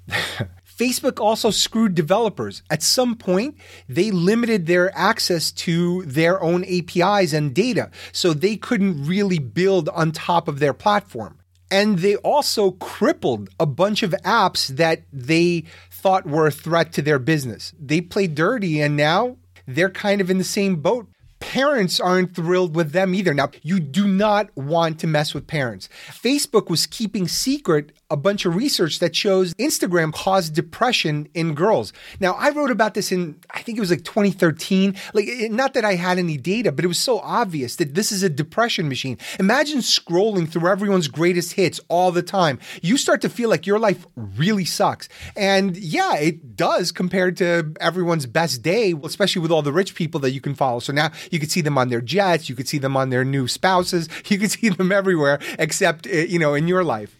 Facebook 0.77 1.19
also 1.19 1.51
screwed 1.51 1.95
developers. 1.95 2.63
At 2.69 2.81
some 2.81 3.15
point, 3.15 3.57
they 3.87 4.11
limited 4.11 4.65
their 4.65 4.95
access 4.97 5.51
to 5.51 6.03
their 6.03 6.41
own 6.41 6.65
APIs 6.65 7.33
and 7.33 7.53
data, 7.53 7.91
so 8.11 8.33
they 8.33 8.55
couldn't 8.55 9.05
really 9.05 9.39
build 9.39 9.89
on 9.89 10.11
top 10.11 10.47
of 10.47 10.59
their 10.59 10.73
platform. 10.73 11.37
And 11.69 11.99
they 11.99 12.15
also 12.17 12.71
crippled 12.71 13.49
a 13.59 13.65
bunch 13.65 14.03
of 14.03 14.11
apps 14.23 14.67
that 14.67 15.03
they 15.11 15.65
thought 15.89 16.27
were 16.27 16.47
a 16.47 16.51
threat 16.51 16.93
to 16.93 17.01
their 17.01 17.19
business. 17.19 17.73
They 17.79 18.01
played 18.01 18.35
dirty, 18.35 18.81
and 18.81 18.95
now 18.95 19.37
they're 19.65 19.89
kind 19.89 20.21
of 20.21 20.29
in 20.29 20.37
the 20.37 20.43
same 20.43 20.77
boat 20.77 21.07
parents 21.43 21.99
aren't 21.99 22.33
thrilled 22.33 22.73
with 22.73 22.93
them 22.93 23.13
either. 23.13 23.33
Now, 23.33 23.49
you 23.61 23.81
do 23.81 24.07
not 24.07 24.55
want 24.55 24.99
to 24.99 25.07
mess 25.07 25.33
with 25.33 25.45
parents. 25.45 25.89
Facebook 26.07 26.69
was 26.69 26.87
keeping 26.87 27.27
secret 27.27 27.91
a 28.13 28.15
bunch 28.15 28.45
of 28.45 28.55
research 28.55 28.99
that 28.99 29.15
shows 29.15 29.55
Instagram 29.55 30.13
caused 30.13 30.53
depression 30.53 31.27
in 31.33 31.55
girls. 31.55 31.91
Now, 32.19 32.33
I 32.33 32.51
wrote 32.51 32.69
about 32.69 32.93
this 32.93 33.11
in, 33.11 33.39
I 33.49 33.63
think 33.63 33.79
it 33.79 33.81
was 33.81 33.89
like 33.89 34.03
2013. 34.03 34.95
Like, 35.15 35.27
not 35.49 35.73
that 35.73 35.83
I 35.83 35.95
had 35.95 36.19
any 36.19 36.37
data, 36.37 36.71
but 36.71 36.85
it 36.85 36.87
was 36.87 36.99
so 36.99 37.19
obvious 37.19 37.77
that 37.77 37.95
this 37.95 38.11
is 38.11 38.21
a 38.21 38.29
depression 38.29 38.87
machine. 38.87 39.17
Imagine 39.39 39.79
scrolling 39.79 40.47
through 40.47 40.69
everyone's 40.69 41.07
greatest 41.07 41.53
hits 41.53 41.81
all 41.87 42.11
the 42.11 42.21
time. 42.21 42.59
You 42.83 42.97
start 42.97 43.19
to 43.21 43.29
feel 43.29 43.49
like 43.49 43.65
your 43.65 43.79
life 43.79 44.05
really 44.15 44.65
sucks. 44.65 45.09
And 45.35 45.75
yeah, 45.75 46.15
it 46.17 46.55
does 46.55 46.91
compared 46.91 47.35
to 47.37 47.73
everyone's 47.81 48.27
best 48.27 48.61
day, 48.61 48.93
especially 49.03 49.41
with 49.41 49.51
all 49.51 49.63
the 49.63 49.73
rich 49.73 49.95
people 49.95 50.19
that 50.19 50.31
you 50.31 50.41
can 50.41 50.53
follow. 50.53 50.79
So 50.79 50.93
now 50.93 51.09
you 51.31 51.39
could 51.39 51.51
see 51.51 51.61
them 51.61 51.79
on 51.79 51.89
their 51.89 52.01
jets, 52.01 52.47
you 52.47 52.55
could 52.55 52.67
see 52.67 52.77
them 52.77 52.95
on 52.95 53.09
their 53.09 53.25
new 53.25 53.47
spouses, 53.47 54.07
you 54.27 54.37
could 54.37 54.51
see 54.51 54.69
them 54.69 54.91
everywhere 54.91 55.39
except, 55.57 56.05
eh, 56.05 56.27
you 56.29 56.37
know, 56.37 56.53
in 56.53 56.67
your 56.67 56.83
life. 56.83 57.17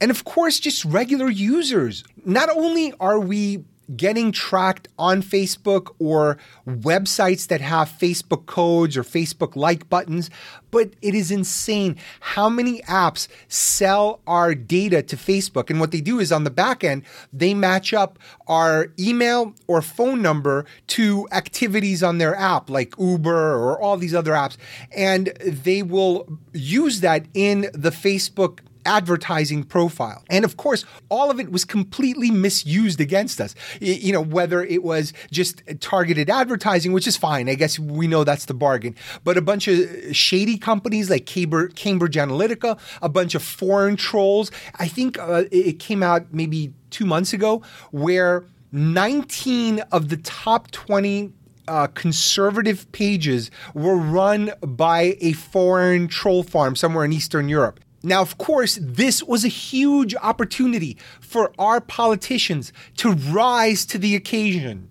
And 0.00 0.10
of 0.10 0.24
course, 0.24 0.58
just 0.60 0.84
regular 0.84 1.28
users. 1.28 2.04
Not 2.24 2.48
only 2.50 2.92
are 3.00 3.18
we 3.18 3.64
getting 3.94 4.32
tracked 4.32 4.88
on 4.98 5.22
Facebook 5.22 5.94
or 5.98 6.38
websites 6.66 7.46
that 7.48 7.60
have 7.60 7.88
Facebook 7.88 8.46
codes 8.46 8.96
or 8.96 9.02
Facebook 9.02 9.54
like 9.54 9.88
buttons, 9.88 10.30
but 10.70 10.90
it 11.02 11.14
is 11.14 11.30
insane 11.30 11.96
how 12.20 12.48
many 12.48 12.80
apps 12.82 13.28
sell 13.48 14.20
our 14.26 14.54
data 14.54 15.02
to 15.02 15.16
Facebook. 15.16 15.70
And 15.70 15.78
what 15.78 15.92
they 15.92 16.00
do 16.00 16.18
is 16.18 16.32
on 16.32 16.44
the 16.44 16.50
back 16.50 16.82
end, 16.82 17.04
they 17.32 17.54
match 17.54 17.94
up 17.94 18.18
our 18.48 18.92
email 18.98 19.54
or 19.66 19.82
phone 19.82 20.20
number 20.20 20.66
to 20.88 21.28
activities 21.30 22.02
on 22.02 22.18
their 22.18 22.34
app, 22.34 22.68
like 22.68 22.94
Uber 22.98 23.54
or 23.54 23.80
all 23.80 23.96
these 23.96 24.14
other 24.14 24.32
apps. 24.32 24.56
And 24.90 25.28
they 25.44 25.82
will 25.82 26.38
use 26.52 27.00
that 27.00 27.26
in 27.34 27.70
the 27.72 27.90
Facebook 27.90 28.60
advertising 28.86 29.64
profile. 29.64 30.24
And 30.30 30.44
of 30.44 30.56
course, 30.56 30.84
all 31.08 31.30
of 31.30 31.38
it 31.38 31.50
was 31.50 31.64
completely 31.64 32.30
misused 32.30 33.00
against 33.00 33.40
us. 33.40 33.54
You 33.80 34.12
know, 34.12 34.22
whether 34.22 34.62
it 34.62 34.82
was 34.82 35.12
just 35.30 35.62
targeted 35.80 36.30
advertising, 36.30 36.92
which 36.92 37.06
is 37.06 37.16
fine. 37.16 37.48
I 37.48 37.54
guess 37.54 37.78
we 37.78 38.06
know 38.06 38.24
that's 38.24 38.46
the 38.46 38.54
bargain. 38.54 38.94
But 39.24 39.36
a 39.36 39.42
bunch 39.42 39.68
of 39.68 40.16
shady 40.16 40.56
companies 40.56 41.10
like 41.10 41.26
Cambridge, 41.26 41.74
Analytica, 41.74 42.78
a 43.02 43.08
bunch 43.08 43.34
of 43.34 43.42
foreign 43.42 43.96
trolls. 43.96 44.50
I 44.76 44.88
think 44.88 45.18
uh, 45.18 45.44
it 45.50 45.78
came 45.78 46.02
out 46.02 46.32
maybe 46.32 46.72
two 46.90 47.04
months 47.04 47.32
ago 47.32 47.62
where 47.90 48.44
19 48.72 49.80
of 49.92 50.08
the 50.08 50.16
top 50.18 50.70
20 50.70 51.32
uh, 51.68 51.86
conservative 51.88 52.90
pages 52.92 53.50
were 53.74 53.96
run 53.96 54.52
by 54.60 55.16
a 55.20 55.32
foreign 55.32 56.08
troll 56.08 56.42
farm 56.42 56.76
somewhere 56.76 57.04
in 57.04 57.12
Eastern 57.12 57.48
Europe. 57.48 57.80
Now, 58.06 58.22
of 58.22 58.38
course, 58.38 58.78
this 58.80 59.20
was 59.20 59.44
a 59.44 59.48
huge 59.48 60.14
opportunity 60.14 60.96
for 61.20 61.52
our 61.58 61.80
politicians 61.80 62.72
to 62.98 63.10
rise 63.10 63.84
to 63.86 63.98
the 63.98 64.14
occasion 64.14 64.88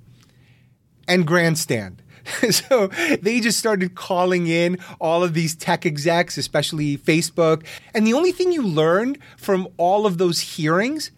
and 1.08 1.26
grandstand. 1.26 2.02
so 2.50 2.88
they 3.22 3.40
just 3.40 3.58
started 3.58 3.96
calling 3.96 4.48
in 4.48 4.80
all 5.00 5.24
of 5.24 5.34
these 5.34 5.56
tech 5.56 5.86
execs, 5.86 6.38
especially 6.38 6.98
Facebook. 6.98 7.66
And 7.94 8.06
the 8.06 8.12
only 8.12 8.34
thing 8.34 8.52
you 8.52 8.62
learned 8.62 9.20
from 9.38 9.70
all 9.78 10.06
of 10.06 10.18
those 10.18 10.42
hearings 10.42 11.12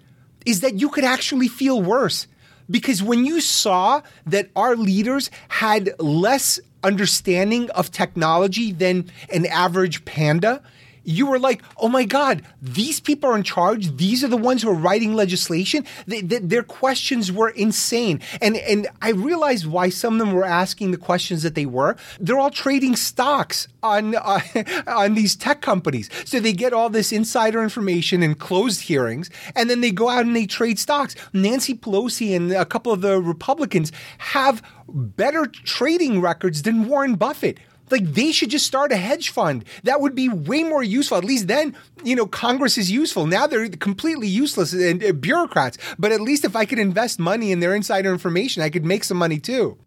is 0.45 0.59
that 0.59 0.75
you 0.75 0.89
could 0.89 1.03
actually 1.03 1.47
feel 1.47 1.81
worse. 1.81 2.27
Because 2.69 3.01
when 3.01 3.25
you 3.25 3.41
saw 3.41 4.03
that 4.27 4.51
our 4.55 4.75
leaders 4.75 5.31
had 5.47 5.95
less 5.99 6.59
understanding 6.83 7.71
of 7.71 7.89
technology 7.89 8.71
than 8.71 9.09
an 9.33 9.47
average 9.47 10.05
panda, 10.05 10.61
you 11.07 11.25
were 11.25 11.39
like, 11.39 11.63
oh 11.77 11.87
my 11.87 12.03
God, 12.03 12.43
these 12.61 12.99
people 12.99 13.29
are 13.29 13.37
in 13.37 13.43
charge. 13.43 13.95
These 13.95 14.25
are 14.25 14.27
the 14.27 14.35
ones 14.35 14.61
who 14.61 14.69
are 14.69 14.75
writing 14.75 15.13
legislation. 15.13 15.85
They, 16.05 16.19
they, 16.21 16.39
their 16.39 16.63
questions 16.63 17.31
were 17.31 17.49
insane. 17.49 18.19
And, 18.41 18.57
and 18.57 18.89
I 19.01 19.11
realized 19.11 19.65
why 19.65 19.87
some 19.87 20.19
of 20.19 20.19
them 20.19 20.35
were 20.35 20.43
asking 20.43 20.91
the 20.91 20.97
questions 20.97 21.43
that 21.43 21.55
they 21.55 21.65
were. 21.65 21.95
They're 22.19 22.37
all 22.37 22.51
trading 22.51 22.97
stocks 22.97 23.69
on, 23.81 24.15
uh, 24.15 24.41
on 24.87 25.15
these 25.15 25.37
tech 25.37 25.61
companies. 25.61 26.09
So 26.25 26.41
they 26.41 26.51
get 26.51 26.73
all 26.73 26.89
this 26.89 27.13
insider 27.13 27.63
information 27.63 28.21
in 28.21 28.35
closed 28.35 28.81
hearings, 28.81 29.29
and 29.55 29.69
then 29.69 29.79
they 29.79 29.91
go 29.91 30.09
out 30.09 30.25
and 30.25 30.35
they 30.35 30.45
trade 30.45 30.77
stocks. 30.77 31.15
Nancy 31.31 31.73
Pelosi 31.73 32.35
and 32.35 32.51
a 32.51 32.65
couple 32.65 32.91
of 32.91 32.99
the 32.99 33.21
Republicans 33.21 33.93
have 34.17 34.61
better 34.89 35.45
trading 35.45 36.19
records 36.19 36.63
than 36.63 36.87
Warren 36.87 37.15
Buffett. 37.15 37.59
Like 37.89 38.13
they 38.13 38.31
should 38.31 38.49
just 38.49 38.65
start 38.65 38.91
a 38.91 38.97
hedge 38.97 39.29
fund. 39.29 39.65
That 39.83 40.01
would 40.01 40.15
be 40.15 40.29
way 40.29 40.63
more 40.63 40.83
useful. 40.83 41.17
At 41.17 41.23
least 41.23 41.47
then, 41.47 41.75
you 42.03 42.15
know, 42.15 42.25
Congress 42.25 42.77
is 42.77 42.91
useful. 42.91 43.27
Now 43.27 43.47
they're 43.47 43.69
completely 43.69 44.27
useless 44.27 44.73
and 44.73 45.03
uh, 45.03 45.13
bureaucrats. 45.13 45.77
But 45.97 46.11
at 46.11 46.21
least 46.21 46.45
if 46.45 46.55
I 46.55 46.65
could 46.65 46.79
invest 46.79 47.19
money 47.19 47.51
in 47.51 47.59
their 47.59 47.75
insider 47.75 48.11
information, 48.11 48.63
I 48.63 48.69
could 48.69 48.85
make 48.85 49.03
some 49.03 49.17
money 49.17 49.39
too. 49.39 49.77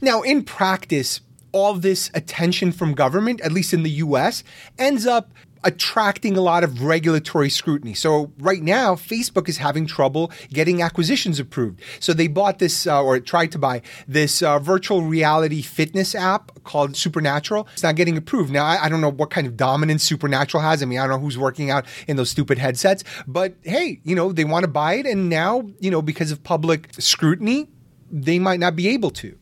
Now, 0.00 0.22
in 0.22 0.42
practice, 0.42 1.20
all 1.52 1.74
this 1.74 2.10
attention 2.14 2.72
from 2.72 2.94
government, 2.94 3.40
at 3.40 3.52
least 3.52 3.72
in 3.72 3.84
the 3.84 3.90
US, 3.90 4.42
ends 4.76 5.06
up 5.06 5.30
attracting 5.64 6.36
a 6.36 6.40
lot 6.40 6.62
of 6.62 6.82
regulatory 6.82 7.50
scrutiny. 7.50 7.94
So 7.94 8.32
right 8.38 8.62
now, 8.62 8.94
Facebook 8.94 9.48
is 9.48 9.58
having 9.58 9.86
trouble 9.86 10.30
getting 10.50 10.82
acquisitions 10.82 11.40
approved. 11.40 11.80
So 12.00 12.12
they 12.12 12.28
bought 12.28 12.58
this, 12.58 12.86
uh, 12.86 13.02
or 13.02 13.18
tried 13.20 13.50
to 13.52 13.58
buy 13.58 13.82
this 14.06 14.42
uh, 14.42 14.58
virtual 14.58 15.02
reality 15.02 15.62
fitness 15.62 16.14
app 16.14 16.52
called 16.64 16.96
Supernatural. 16.96 17.66
It's 17.72 17.82
not 17.82 17.96
getting 17.96 18.16
approved. 18.16 18.52
Now, 18.52 18.64
I, 18.64 18.84
I, 18.84 18.88
don't 18.88 19.00
know 19.00 19.10
what 19.10 19.30
kind 19.30 19.46
of 19.46 19.56
dominance 19.56 20.02
Supernatural 20.02 20.62
has. 20.62 20.82
I 20.82 20.86
mean, 20.86 20.98
I 20.98 21.06
don't 21.06 21.16
know 21.16 21.18
who's 21.18 21.38
working 21.38 21.70
out 21.70 21.86
in 22.06 22.16
those 22.16 22.30
stupid 22.30 22.58
headsets, 22.58 23.04
but 23.26 23.54
hey, 23.62 24.00
you 24.04 24.14
know, 24.14 24.32
they 24.32 24.44
want 24.44 24.64
to 24.64 24.68
buy 24.68 24.94
it. 24.94 25.06
And 25.06 25.28
now, 25.28 25.62
you 25.80 25.90
know, 25.90 26.02
because 26.02 26.30
of 26.30 26.42
public 26.44 26.90
scrutiny, 26.98 27.68
they 28.10 28.38
might 28.38 28.60
not 28.60 28.76
be 28.76 28.88
able 28.88 29.10
to. 29.10 29.36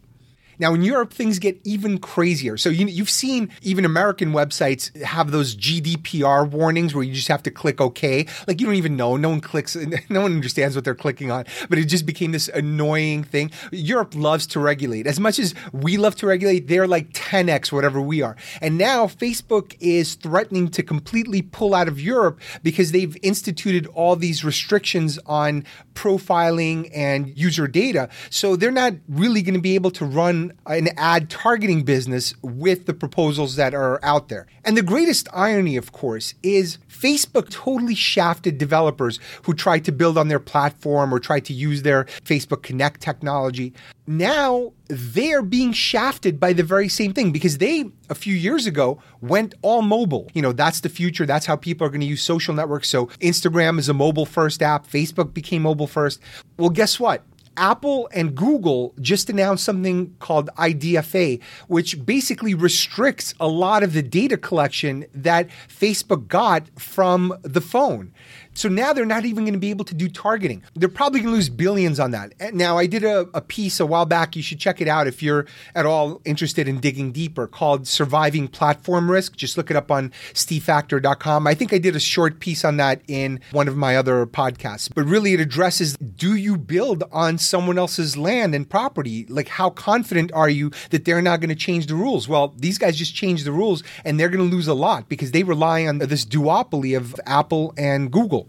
Now, 0.58 0.74
in 0.74 0.82
Europe, 0.82 1.12
things 1.12 1.38
get 1.38 1.60
even 1.64 1.98
crazier. 1.98 2.56
So 2.56 2.68
you, 2.68 2.86
you've 2.86 3.10
seen 3.10 3.50
even 3.62 3.84
American 3.84 4.32
websites 4.32 4.94
have 5.02 5.30
those 5.30 5.56
GDPR 5.56 6.48
warnings 6.48 6.94
where 6.94 7.04
you 7.04 7.12
just 7.12 7.28
have 7.28 7.42
to 7.44 7.50
click 7.50 7.80
OK. 7.80 8.26
Like 8.46 8.60
you 8.60 8.66
don't 8.66 8.76
even 8.76 8.96
know. 8.96 9.16
No 9.16 9.30
one 9.30 9.40
clicks. 9.40 9.76
No 10.08 10.22
one 10.22 10.32
understands 10.32 10.74
what 10.74 10.84
they're 10.84 10.94
clicking 10.94 11.30
on. 11.30 11.44
But 11.68 11.78
it 11.78 11.84
just 11.84 12.04
became 12.04 12.32
this 12.32 12.48
annoying 12.48 13.24
thing. 13.24 13.50
Europe 13.70 14.14
loves 14.14 14.46
to 14.48 14.60
regulate. 14.60 15.06
As 15.06 15.18
much 15.18 15.38
as 15.38 15.54
we 15.72 15.96
love 15.96 16.16
to 16.16 16.26
regulate, 16.26 16.66
they're 16.66 16.86
like 16.86 17.12
10x 17.12 17.72
whatever 17.72 18.00
we 18.00 18.20
are. 18.20 18.36
And 18.60 18.76
now 18.76 19.06
Facebook 19.06 19.76
is 19.80 20.14
threatening 20.16 20.68
to 20.70 20.82
completely 20.82 21.42
pull 21.42 21.74
out 21.74 21.88
of 21.88 22.00
Europe 22.00 22.40
because 22.62 22.92
they've 22.92 23.16
instituted 23.22 23.86
all 23.88 24.16
these 24.16 24.44
restrictions 24.44 25.18
on 25.26 25.64
profiling 25.94 26.90
and 26.94 27.36
user 27.38 27.66
data. 27.66 28.08
So 28.30 28.56
they're 28.56 28.70
not 28.70 28.94
really 29.08 29.42
going 29.42 29.54
to 29.54 29.60
be 29.60 29.74
able 29.74 29.90
to 29.92 30.04
run 30.04 30.41
an 30.66 30.88
ad 30.96 31.30
targeting 31.30 31.82
business 31.84 32.34
with 32.42 32.86
the 32.86 32.94
proposals 32.94 33.56
that 33.56 33.74
are 33.74 34.02
out 34.04 34.28
there. 34.28 34.46
And 34.64 34.76
the 34.76 34.82
greatest 34.82 35.28
irony, 35.32 35.76
of 35.76 35.92
course, 35.92 36.34
is 36.42 36.78
Facebook 36.88 37.50
totally 37.50 37.94
shafted 37.94 38.58
developers 38.58 39.18
who 39.44 39.54
tried 39.54 39.84
to 39.84 39.92
build 39.92 40.16
on 40.16 40.28
their 40.28 40.38
platform 40.38 41.12
or 41.12 41.18
tried 41.18 41.44
to 41.46 41.52
use 41.52 41.82
their 41.82 42.04
Facebook 42.24 42.62
Connect 42.62 43.00
technology. 43.00 43.72
Now 44.06 44.72
they're 44.88 45.42
being 45.42 45.72
shafted 45.72 46.38
by 46.38 46.52
the 46.52 46.62
very 46.62 46.88
same 46.88 47.12
thing 47.12 47.32
because 47.32 47.58
they, 47.58 47.86
a 48.10 48.14
few 48.14 48.34
years 48.34 48.66
ago, 48.66 49.00
went 49.20 49.54
all 49.62 49.82
mobile. 49.82 50.28
You 50.34 50.42
know, 50.42 50.52
that's 50.52 50.80
the 50.80 50.88
future. 50.88 51.24
That's 51.24 51.46
how 51.46 51.56
people 51.56 51.86
are 51.86 51.90
going 51.90 52.00
to 52.00 52.06
use 52.06 52.22
social 52.22 52.54
networks. 52.54 52.88
So 52.88 53.06
Instagram 53.20 53.78
is 53.78 53.88
a 53.88 53.94
mobile 53.94 54.26
first 54.26 54.62
app, 54.62 54.86
Facebook 54.86 55.32
became 55.32 55.62
mobile 55.62 55.86
first. 55.86 56.20
Well, 56.56 56.70
guess 56.70 57.00
what? 57.00 57.24
Apple 57.56 58.08
and 58.12 58.34
Google 58.34 58.94
just 59.00 59.28
announced 59.30 59.64
something 59.64 60.14
called 60.18 60.50
IDFA, 60.56 61.40
which 61.68 62.04
basically 62.04 62.54
restricts 62.54 63.34
a 63.40 63.48
lot 63.48 63.82
of 63.82 63.92
the 63.92 64.02
data 64.02 64.36
collection 64.36 65.06
that 65.12 65.48
Facebook 65.68 66.28
got 66.28 66.68
from 66.78 67.34
the 67.42 67.60
phone. 67.60 68.12
So 68.54 68.68
now 68.68 68.92
they're 68.92 69.06
not 69.06 69.24
even 69.24 69.44
going 69.44 69.54
to 69.54 69.58
be 69.58 69.70
able 69.70 69.84
to 69.86 69.94
do 69.94 70.08
targeting. 70.08 70.62
They're 70.74 70.88
probably 70.88 71.20
going 71.20 71.32
to 71.32 71.36
lose 71.36 71.48
billions 71.48 71.98
on 71.98 72.10
that. 72.10 72.54
Now, 72.54 72.78
I 72.78 72.86
did 72.86 73.04
a, 73.04 73.26
a, 73.34 73.40
piece 73.40 73.80
a 73.80 73.86
while 73.86 74.06
back. 74.06 74.36
You 74.36 74.42
should 74.42 74.58
check 74.58 74.80
it 74.80 74.88
out 74.88 75.06
if 75.06 75.22
you're 75.22 75.46
at 75.74 75.86
all 75.86 76.20
interested 76.24 76.68
in 76.68 76.80
digging 76.80 77.12
deeper 77.12 77.46
called 77.46 77.86
Surviving 77.86 78.48
Platform 78.48 79.10
Risk. 79.10 79.36
Just 79.36 79.56
look 79.56 79.70
it 79.70 79.76
up 79.76 79.90
on 79.90 80.10
stevefaktor.com. 80.34 81.46
I 81.46 81.54
think 81.54 81.72
I 81.72 81.78
did 81.78 81.96
a 81.96 82.00
short 82.00 82.40
piece 82.40 82.64
on 82.64 82.76
that 82.76 83.02
in 83.08 83.40
one 83.52 83.68
of 83.68 83.76
my 83.76 83.96
other 83.96 84.26
podcasts. 84.26 84.90
But 84.94 85.04
really, 85.04 85.34
it 85.34 85.40
addresses 85.40 85.96
do 85.96 86.34
you 86.36 86.56
build 86.56 87.04
on 87.10 87.38
someone 87.38 87.78
else's 87.78 88.16
land 88.16 88.54
and 88.54 88.68
property? 88.68 89.26
Like, 89.28 89.48
how 89.48 89.70
confident 89.70 90.32
are 90.32 90.48
you 90.48 90.70
that 90.90 91.04
they're 91.04 91.22
not 91.22 91.40
going 91.40 91.50
to 91.50 91.54
change 91.54 91.86
the 91.86 91.94
rules? 91.94 92.28
Well, 92.28 92.54
these 92.56 92.78
guys 92.78 92.96
just 92.96 93.14
changed 93.14 93.44
the 93.44 93.52
rules 93.52 93.82
and 94.04 94.18
they're 94.18 94.28
going 94.28 94.48
to 94.48 94.54
lose 94.54 94.68
a 94.68 94.74
lot 94.74 95.08
because 95.08 95.32
they 95.32 95.42
rely 95.42 95.86
on 95.86 95.98
this 95.98 96.24
duopoly 96.24 96.96
of 96.96 97.14
Apple 97.26 97.74
and 97.76 98.10
Google. 98.10 98.41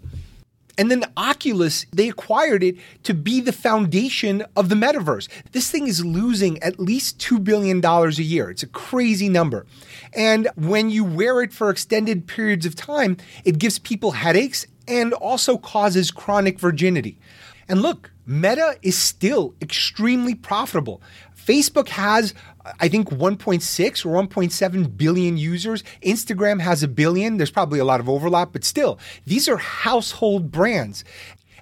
And 0.77 0.89
then 0.89 1.03
Oculus, 1.15 1.85
they 1.91 2.09
acquired 2.09 2.63
it 2.63 2.77
to 3.03 3.13
be 3.13 3.41
the 3.41 3.51
foundation 3.51 4.43
of 4.55 4.69
the 4.69 4.75
metaverse. 4.75 5.27
This 5.51 5.69
thing 5.69 5.87
is 5.87 6.03
losing 6.03 6.61
at 6.63 6.79
least 6.79 7.19
$2 7.19 7.43
billion 7.43 7.83
a 7.85 8.09
year. 8.09 8.49
It's 8.49 8.63
a 8.63 8.67
crazy 8.67 9.29
number. 9.29 9.65
And 10.13 10.47
when 10.55 10.89
you 10.89 11.03
wear 11.03 11.41
it 11.41 11.53
for 11.53 11.69
extended 11.69 12.27
periods 12.27 12.65
of 12.65 12.75
time, 12.75 13.17
it 13.45 13.59
gives 13.59 13.77
people 13.77 14.11
headaches 14.11 14.65
and 14.87 15.13
also 15.13 15.57
causes 15.57 16.11
chronic 16.11 16.59
virginity. 16.59 17.19
And 17.67 17.81
look, 17.81 18.11
Meta 18.25 18.77
is 18.81 18.97
still 18.97 19.53
extremely 19.61 20.33
profitable. 20.35 21.01
Facebook 21.37 21.89
has, 21.89 22.33
I 22.79 22.87
think, 22.87 23.09
1.6 23.09 24.05
or 24.05 24.27
1.7 24.27 24.97
billion 24.97 25.37
users. 25.37 25.83
Instagram 26.01 26.61
has 26.61 26.81
a 26.83 26.87
billion. 26.87 27.37
There's 27.37 27.51
probably 27.51 27.79
a 27.79 27.85
lot 27.85 27.99
of 27.99 28.07
overlap, 28.07 28.53
but 28.53 28.63
still, 28.63 28.99
these 29.25 29.49
are 29.49 29.57
household 29.57 30.51
brands. 30.51 31.03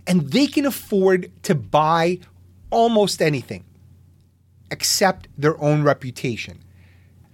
And 0.06 0.32
they 0.32 0.48
can 0.48 0.66
afford 0.66 1.32
to 1.44 1.56
buy 1.56 2.20
almost 2.70 3.22
anything 3.22 3.66
except 4.70 5.28
their 5.38 5.60
own 5.62 5.84
reputation. 5.84 6.64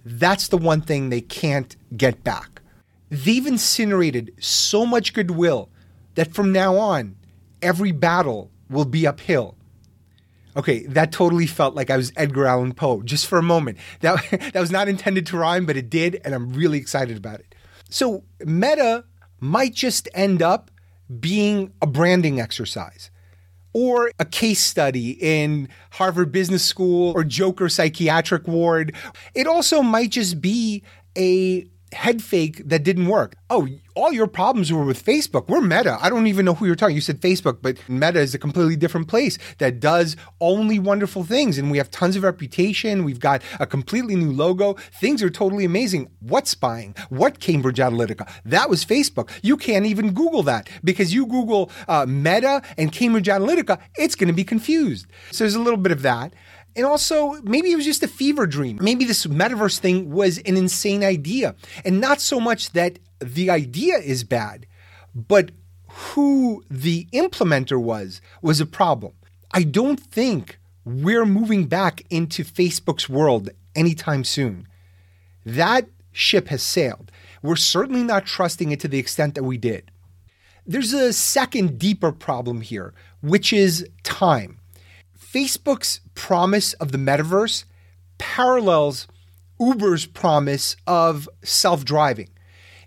That's 0.04 0.48
the 0.48 0.58
one 0.58 0.80
thing 0.80 1.08
they 1.08 1.20
can't 1.20 1.76
get 1.96 2.24
back. 2.24 2.62
They've 3.10 3.46
incinerated 3.46 4.32
so 4.38 4.84
much 4.86 5.12
goodwill 5.12 5.70
that 6.14 6.34
from 6.34 6.52
now 6.52 6.76
on, 6.76 7.16
every 7.62 7.92
battle 7.92 8.50
will 8.68 8.84
be 8.84 9.06
uphill. 9.06 9.57
Okay, 10.58 10.80
that 10.86 11.12
totally 11.12 11.46
felt 11.46 11.76
like 11.76 11.88
I 11.88 11.96
was 11.96 12.12
Edgar 12.16 12.46
Allan 12.46 12.74
Poe 12.74 13.02
just 13.02 13.28
for 13.28 13.38
a 13.38 13.42
moment. 13.42 13.78
That, 14.00 14.22
that 14.52 14.60
was 14.60 14.72
not 14.72 14.88
intended 14.88 15.24
to 15.26 15.38
rhyme, 15.38 15.64
but 15.66 15.76
it 15.76 15.88
did, 15.88 16.20
and 16.24 16.34
I'm 16.34 16.52
really 16.52 16.78
excited 16.78 17.16
about 17.16 17.38
it. 17.38 17.54
So, 17.88 18.24
Meta 18.44 19.04
might 19.40 19.72
just 19.72 20.08
end 20.14 20.42
up 20.42 20.72
being 21.20 21.72
a 21.80 21.86
branding 21.86 22.40
exercise 22.40 23.10
or 23.72 24.10
a 24.18 24.24
case 24.24 24.60
study 24.60 25.12
in 25.20 25.68
Harvard 25.92 26.32
Business 26.32 26.64
School 26.64 27.12
or 27.12 27.22
Joker 27.22 27.68
Psychiatric 27.68 28.48
Ward. 28.48 28.94
It 29.34 29.46
also 29.46 29.80
might 29.82 30.10
just 30.10 30.40
be 30.40 30.82
a 31.16 31.66
head 31.92 32.22
fake 32.22 32.62
that 32.68 32.82
didn't 32.82 33.06
work. 33.06 33.36
Oh, 33.50 33.68
all 33.94 34.12
your 34.12 34.26
problems 34.26 34.72
were 34.72 34.84
with 34.84 35.04
Facebook. 35.04 35.48
We're 35.48 35.60
Meta. 35.60 35.98
I 36.00 36.08
don't 36.08 36.26
even 36.26 36.44
know 36.44 36.54
who 36.54 36.66
you're 36.66 36.76
talking. 36.76 36.94
You 36.94 37.00
said 37.00 37.20
Facebook, 37.20 37.58
but 37.60 37.76
Meta 37.88 38.20
is 38.20 38.34
a 38.34 38.38
completely 38.38 38.76
different 38.76 39.08
place 39.08 39.38
that 39.58 39.80
does 39.80 40.16
only 40.40 40.78
wonderful 40.78 41.24
things. 41.24 41.58
And 41.58 41.70
we 41.70 41.78
have 41.78 41.90
tons 41.90 42.14
of 42.14 42.22
reputation. 42.22 43.04
We've 43.04 43.18
got 43.18 43.42
a 43.58 43.66
completely 43.66 44.14
new 44.14 44.30
logo. 44.30 44.74
Things 44.92 45.22
are 45.22 45.30
totally 45.30 45.64
amazing. 45.64 46.10
What 46.20 46.46
spying? 46.46 46.94
What 47.08 47.40
Cambridge 47.40 47.78
Analytica? 47.78 48.30
That 48.44 48.70
was 48.70 48.84
Facebook. 48.84 49.30
You 49.42 49.56
can't 49.56 49.86
even 49.86 50.12
Google 50.12 50.42
that 50.44 50.68
because 50.84 51.12
you 51.12 51.26
Google 51.26 51.70
uh, 51.88 52.06
Meta 52.06 52.62
and 52.76 52.92
Cambridge 52.92 53.26
Analytica, 53.26 53.80
it's 53.96 54.14
going 54.14 54.28
to 54.28 54.34
be 54.34 54.44
confused. 54.44 55.06
So 55.32 55.44
there's 55.44 55.54
a 55.54 55.60
little 55.60 55.78
bit 55.78 55.92
of 55.92 56.02
that. 56.02 56.32
And 56.76 56.86
also, 56.86 57.34
maybe 57.42 57.72
it 57.72 57.76
was 57.76 57.84
just 57.84 58.02
a 58.02 58.08
fever 58.08 58.46
dream. 58.46 58.78
Maybe 58.80 59.04
this 59.04 59.26
metaverse 59.26 59.78
thing 59.78 60.10
was 60.10 60.38
an 60.38 60.56
insane 60.56 61.02
idea. 61.02 61.56
And 61.84 62.00
not 62.00 62.20
so 62.20 62.38
much 62.38 62.70
that 62.72 62.98
the 63.20 63.50
idea 63.50 63.98
is 63.98 64.22
bad, 64.22 64.66
but 65.14 65.50
who 65.90 66.62
the 66.70 67.06
implementer 67.12 67.80
was 67.80 68.20
was 68.42 68.60
a 68.60 68.66
problem. 68.66 69.12
I 69.50 69.62
don't 69.64 69.98
think 69.98 70.58
we're 70.84 71.26
moving 71.26 71.66
back 71.66 72.02
into 72.10 72.44
Facebook's 72.44 73.08
world 73.08 73.50
anytime 73.74 74.24
soon. 74.24 74.68
That 75.44 75.88
ship 76.12 76.48
has 76.48 76.62
sailed. 76.62 77.10
We're 77.42 77.56
certainly 77.56 78.02
not 78.02 78.26
trusting 78.26 78.70
it 78.70 78.80
to 78.80 78.88
the 78.88 78.98
extent 78.98 79.34
that 79.34 79.44
we 79.44 79.56
did. 79.56 79.90
There's 80.66 80.92
a 80.92 81.12
second, 81.12 81.78
deeper 81.78 82.12
problem 82.12 82.60
here, 82.60 82.92
which 83.22 83.52
is 83.52 83.88
time. 84.02 84.58
Facebook's 85.18 86.00
promise 86.18 86.72
of 86.74 86.90
the 86.90 86.98
metaverse 86.98 87.64
parallels 88.18 89.06
Uber's 89.60 90.04
promise 90.04 90.76
of 90.86 91.28
self 91.42 91.84
driving. 91.84 92.28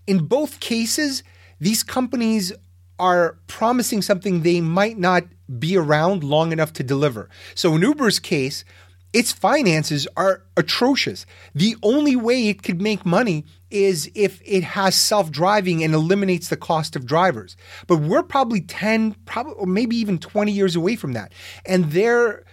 In 0.06 0.26
both 0.26 0.60
cases, 0.60 1.24
these 1.60 1.82
companies 1.82 2.52
are 3.00 3.38
promising 3.48 4.02
something 4.02 4.42
they 4.42 4.60
might 4.62 4.98
not 4.98 5.24
be 5.60 5.78
around 5.78 6.24
long 6.24 6.52
enough 6.52 6.74
to 6.74 6.84
deliver. 6.84 7.30
So, 7.56 7.76
in 7.76 7.82
Uber's 7.82 8.20
case, 8.20 8.66
its 9.14 9.32
finances 9.32 10.08
are 10.16 10.44
atrocious. 10.56 11.26
The 11.56 11.76
only 11.84 12.16
way 12.16 12.48
it 12.48 12.64
could 12.64 12.82
make 12.82 13.06
money 13.06 13.46
is 13.70 14.12
if 14.14 14.42
it 14.46 14.64
has 14.64 14.96
self-driving 14.96 15.84
and 15.84 15.94
eliminates 15.94 16.50
the 16.50 16.58
cost 16.58 16.96
of 16.96 17.06
drivers. 17.06 17.58
But 17.88 17.98
we're 17.98 18.24
probably 18.24 18.62
10, 18.62 19.16
probably 19.26 19.54
or 19.54 19.68
maybe 19.68 19.96
even 19.98 20.18
20 20.18 20.52
years 20.52 20.76
away 20.76 20.96
from 20.96 21.14
that. 21.14 21.34
And 21.66 21.92
their 21.92 22.46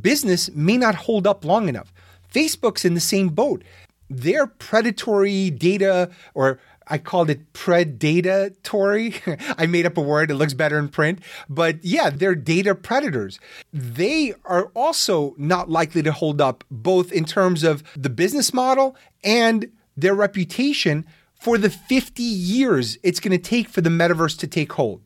business 0.00 0.50
may 0.52 0.76
not 0.76 0.94
hold 0.94 1.26
up 1.26 1.44
long 1.44 1.68
enough. 1.68 1.92
Facebook's 2.32 2.84
in 2.84 2.94
the 2.94 3.00
same 3.00 3.28
boat. 3.28 3.62
Their 4.08 4.46
predatory 4.46 5.50
data 5.50 6.10
or 6.34 6.58
I 6.88 6.98
called 6.98 7.30
it 7.30 7.52
predatory. 7.52 9.14
I 9.58 9.66
made 9.66 9.86
up 9.86 9.96
a 9.96 10.02
word, 10.02 10.30
it 10.30 10.34
looks 10.34 10.54
better 10.54 10.78
in 10.78 10.88
print. 10.88 11.20
But 11.48 11.82
yeah, 11.84 12.10
they're 12.10 12.34
data 12.34 12.74
predators. 12.74 13.38
They 13.72 14.34
are 14.44 14.66
also 14.74 15.34
not 15.38 15.70
likely 15.70 16.02
to 16.02 16.12
hold 16.12 16.40
up, 16.40 16.64
both 16.70 17.12
in 17.12 17.24
terms 17.24 17.62
of 17.62 17.82
the 17.96 18.10
business 18.10 18.52
model 18.52 18.96
and 19.22 19.70
their 19.96 20.14
reputation 20.14 21.06
for 21.34 21.58
the 21.58 21.70
50 21.70 22.22
years 22.22 22.98
it's 23.02 23.20
going 23.20 23.36
to 23.36 23.42
take 23.42 23.68
for 23.68 23.80
the 23.80 23.90
metaverse 23.90 24.38
to 24.38 24.46
take 24.46 24.72
hold. 24.74 25.02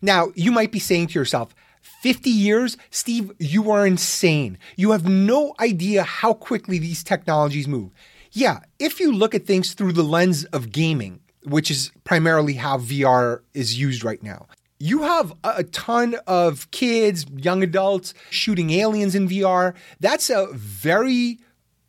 Now, 0.00 0.28
you 0.34 0.50
might 0.50 0.72
be 0.72 0.78
saying 0.78 1.08
to 1.08 1.18
yourself, 1.18 1.54
50 1.84 2.30
years, 2.30 2.76
Steve, 2.90 3.30
you 3.38 3.70
are 3.70 3.86
insane. 3.86 4.58
You 4.76 4.92
have 4.92 5.06
no 5.06 5.54
idea 5.60 6.02
how 6.02 6.32
quickly 6.32 6.78
these 6.78 7.04
technologies 7.04 7.68
move. 7.68 7.90
Yeah, 8.32 8.60
if 8.78 8.98
you 8.98 9.12
look 9.12 9.34
at 9.34 9.46
things 9.46 9.74
through 9.74 9.92
the 9.92 10.02
lens 10.02 10.44
of 10.46 10.72
gaming, 10.72 11.20
which 11.44 11.70
is 11.70 11.92
primarily 12.02 12.54
how 12.54 12.78
VR 12.78 13.42
is 13.52 13.78
used 13.78 14.02
right 14.02 14.22
now, 14.22 14.46
you 14.78 15.02
have 15.02 15.34
a 15.44 15.62
ton 15.64 16.16
of 16.26 16.70
kids, 16.70 17.26
young 17.36 17.62
adults 17.62 18.14
shooting 18.30 18.70
aliens 18.70 19.14
in 19.14 19.28
VR. 19.28 19.74
That's 20.00 20.30
a 20.30 20.48
very 20.52 21.38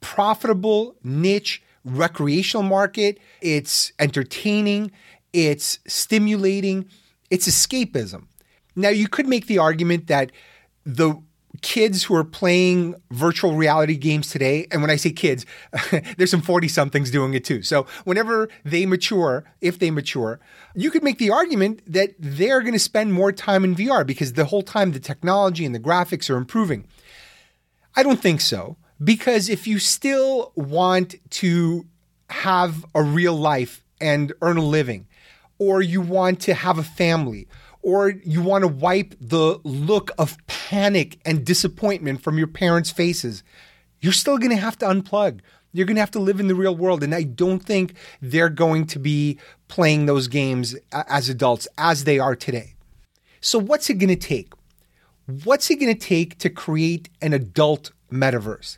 profitable 0.01 0.95
niche 1.03 1.63
recreational 1.83 2.63
market. 2.63 3.17
It's 3.41 3.91
entertaining, 3.97 4.91
it's 5.33 5.79
stimulating, 5.87 6.89
it's 7.29 7.47
escapism. 7.47 8.27
Now, 8.75 8.89
you 8.89 9.07
could 9.07 9.27
make 9.27 9.47
the 9.47 9.57
argument 9.57 10.07
that 10.07 10.31
the 10.85 11.21
kids 11.61 12.03
who 12.03 12.15
are 12.15 12.23
playing 12.23 12.95
virtual 13.11 13.55
reality 13.55 13.95
games 13.95 14.29
today, 14.29 14.67
and 14.71 14.81
when 14.81 14.91
I 14.91 14.97
say 14.97 15.11
kids, 15.11 15.45
there's 16.17 16.31
some 16.31 16.41
40 16.41 16.67
somethings 16.67 17.11
doing 17.11 17.33
it 17.33 17.45
too. 17.45 17.61
So 17.61 17.87
whenever 18.03 18.49
they 18.63 18.85
mature, 18.85 19.45
if 19.61 19.79
they 19.79 19.91
mature, 19.91 20.39
you 20.75 20.91
could 20.91 21.03
make 21.03 21.17
the 21.17 21.31
argument 21.31 21.81
that 21.87 22.15
they're 22.19 22.61
going 22.61 22.73
to 22.73 22.79
spend 22.79 23.13
more 23.13 23.31
time 23.31 23.63
in 23.63 23.75
VR 23.75 24.05
because 24.05 24.33
the 24.33 24.45
whole 24.45 24.63
time 24.63 24.91
the 24.91 24.99
technology 24.99 25.65
and 25.65 25.73
the 25.73 25.79
graphics 25.79 26.29
are 26.29 26.37
improving. 26.37 26.85
I 27.95 28.03
don't 28.03 28.21
think 28.21 28.41
so. 28.41 28.77
Because 29.03 29.49
if 29.49 29.67
you 29.67 29.79
still 29.79 30.53
want 30.55 31.15
to 31.29 31.85
have 32.29 32.85
a 32.95 33.03
real 33.03 33.35
life 33.35 33.83
and 33.99 34.33
earn 34.41 34.57
a 34.57 34.63
living, 34.63 35.07
or 35.57 35.81
you 35.81 36.01
want 36.01 36.39
to 36.41 36.53
have 36.53 36.77
a 36.77 36.83
family, 36.83 37.47
or 37.85 38.09
you 38.09 38.41
want 38.41 38.63
to 38.63 38.67
wipe 38.67 39.15
the 39.21 39.59
look 39.63 40.11
of 40.17 40.37
panic 40.47 41.19
and 41.23 41.45
disappointment 41.45 42.21
from 42.21 42.37
your 42.37 42.47
parents' 42.47 42.91
faces, 42.91 43.43
you're 44.01 44.11
still 44.11 44.37
going 44.37 44.49
to 44.49 44.57
have 44.57 44.77
to 44.79 44.85
unplug. 44.85 45.39
You're 45.71 45.85
going 45.85 45.95
to 45.95 46.01
have 46.01 46.11
to 46.11 46.19
live 46.19 46.39
in 46.39 46.47
the 46.47 46.55
real 46.55 46.75
world. 46.75 47.03
And 47.03 47.13
I 47.13 47.23
don't 47.23 47.59
think 47.59 47.93
they're 48.21 48.49
going 48.49 48.87
to 48.87 48.99
be 48.99 49.39
playing 49.67 50.05
those 50.05 50.27
games 50.27 50.75
as 50.91 51.29
adults 51.29 51.67
as 51.77 52.03
they 52.03 52.19
are 52.19 52.35
today. 52.35 52.75
So, 53.41 53.59
what's 53.59 53.89
it 53.89 53.95
going 53.95 54.09
to 54.09 54.15
take? 54.15 54.51
what's 55.43 55.69
it 55.69 55.79
going 55.79 55.93
to 55.93 55.99
take 55.99 56.37
to 56.39 56.49
create 56.49 57.09
an 57.21 57.33
adult 57.33 57.91
metaverse? 58.11 58.77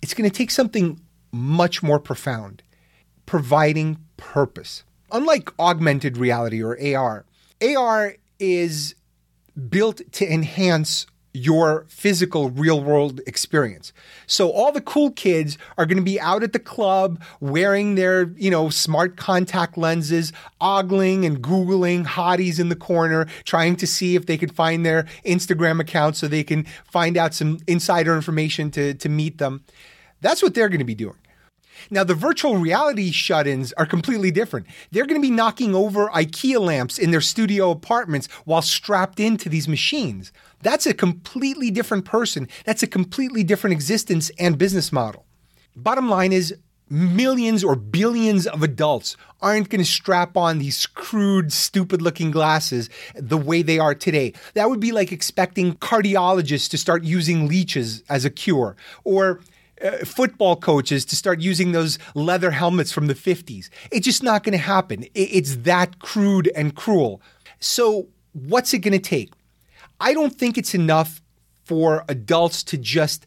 It's 0.00 0.14
going 0.14 0.28
to 0.28 0.36
take 0.36 0.50
something 0.50 1.00
much 1.32 1.82
more 1.82 1.98
profound 1.98 2.62
providing 3.24 3.98
purpose. 4.16 4.84
Unlike 5.10 5.58
augmented 5.58 6.16
reality 6.16 6.62
or 6.62 6.76
AR, 6.96 7.24
AR 7.62 8.16
is 8.42 8.96
built 9.68 10.00
to 10.12 10.30
enhance 10.30 11.06
your 11.34 11.86
physical 11.88 12.50
real 12.50 12.82
world 12.82 13.20
experience. 13.26 13.92
So 14.26 14.50
all 14.50 14.70
the 14.70 14.82
cool 14.82 15.12
kids 15.12 15.56
are 15.78 15.86
going 15.86 15.96
to 15.96 16.02
be 16.02 16.20
out 16.20 16.42
at 16.42 16.52
the 16.52 16.58
club 16.58 17.22
wearing 17.40 17.94
their, 17.94 18.24
you 18.36 18.50
know, 18.50 18.68
smart 18.68 19.16
contact 19.16 19.78
lenses, 19.78 20.32
ogling 20.60 21.24
and 21.24 21.40
googling 21.40 22.04
hotties 22.04 22.60
in 22.60 22.68
the 22.68 22.76
corner, 22.76 23.26
trying 23.44 23.76
to 23.76 23.86
see 23.86 24.14
if 24.14 24.26
they 24.26 24.36
could 24.36 24.54
find 24.54 24.84
their 24.84 25.04
Instagram 25.24 25.80
account 25.80 26.16
so 26.16 26.28
they 26.28 26.44
can 26.44 26.64
find 26.84 27.16
out 27.16 27.32
some 27.32 27.60
insider 27.66 28.14
information 28.14 28.70
to 28.72 28.92
to 28.94 29.08
meet 29.08 29.38
them. 29.38 29.64
That's 30.20 30.42
what 30.42 30.54
they're 30.54 30.68
going 30.68 30.80
to 30.80 30.84
be 30.84 30.94
doing. 30.94 31.16
Now, 31.90 32.04
the 32.04 32.14
virtual 32.14 32.56
reality 32.56 33.10
shut 33.10 33.46
ins 33.46 33.72
are 33.74 33.86
completely 33.86 34.30
different. 34.30 34.66
They're 34.90 35.06
going 35.06 35.20
to 35.20 35.26
be 35.26 35.34
knocking 35.34 35.74
over 35.74 36.08
IKEA 36.08 36.60
lamps 36.60 36.98
in 36.98 37.10
their 37.10 37.20
studio 37.20 37.70
apartments 37.70 38.28
while 38.44 38.62
strapped 38.62 39.20
into 39.20 39.48
these 39.48 39.68
machines. 39.68 40.32
That's 40.62 40.86
a 40.86 40.94
completely 40.94 41.70
different 41.70 42.04
person. 42.04 42.48
That's 42.64 42.82
a 42.82 42.86
completely 42.86 43.44
different 43.44 43.72
existence 43.72 44.30
and 44.38 44.58
business 44.58 44.92
model. 44.92 45.26
Bottom 45.74 46.08
line 46.08 46.32
is, 46.32 46.54
millions 46.92 47.64
or 47.64 47.74
billions 47.74 48.46
of 48.46 48.62
adults 48.62 49.16
aren't 49.40 49.70
going 49.70 49.82
to 49.82 49.90
strap 49.90 50.36
on 50.36 50.58
these 50.58 50.86
crude, 50.86 51.50
stupid 51.50 52.02
looking 52.02 52.30
glasses 52.30 52.90
the 53.14 53.38
way 53.38 53.62
they 53.62 53.78
are 53.78 53.94
today. 53.94 54.34
That 54.52 54.68
would 54.68 54.78
be 54.78 54.92
like 54.92 55.10
expecting 55.10 55.74
cardiologists 55.76 56.68
to 56.68 56.78
start 56.78 57.02
using 57.02 57.48
leeches 57.48 58.02
as 58.10 58.26
a 58.26 58.30
cure 58.30 58.76
or 59.04 59.40
uh, 59.82 60.04
football 60.04 60.56
coaches 60.56 61.04
to 61.06 61.16
start 61.16 61.40
using 61.40 61.72
those 61.72 61.98
leather 62.14 62.50
helmets 62.50 62.92
from 62.92 63.06
the 63.06 63.14
50s. 63.14 63.68
It's 63.90 64.04
just 64.04 64.22
not 64.22 64.44
going 64.44 64.52
to 64.52 64.58
happen. 64.58 65.06
It's 65.14 65.56
that 65.56 65.98
crude 65.98 66.50
and 66.54 66.74
cruel. 66.74 67.20
So, 67.60 68.08
what's 68.32 68.72
it 68.74 68.78
going 68.78 68.92
to 68.92 68.98
take? 68.98 69.32
I 70.00 70.14
don't 70.14 70.34
think 70.34 70.58
it's 70.58 70.74
enough 70.74 71.20
for 71.64 72.04
adults 72.08 72.62
to 72.64 72.78
just 72.78 73.26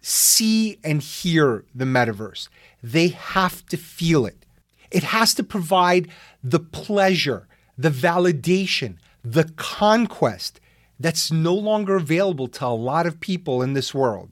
see 0.00 0.78
and 0.82 1.02
hear 1.02 1.64
the 1.74 1.84
metaverse. 1.84 2.48
They 2.82 3.08
have 3.08 3.64
to 3.66 3.76
feel 3.76 4.26
it. 4.26 4.46
It 4.90 5.02
has 5.02 5.34
to 5.34 5.42
provide 5.42 6.08
the 6.42 6.60
pleasure, 6.60 7.46
the 7.76 7.90
validation, 7.90 8.96
the 9.22 9.52
conquest 9.56 10.60
that's 10.98 11.30
no 11.30 11.54
longer 11.54 11.96
available 11.96 12.48
to 12.48 12.66
a 12.66 12.68
lot 12.68 13.06
of 13.06 13.20
people 13.20 13.62
in 13.62 13.74
this 13.74 13.94
world. 13.94 14.30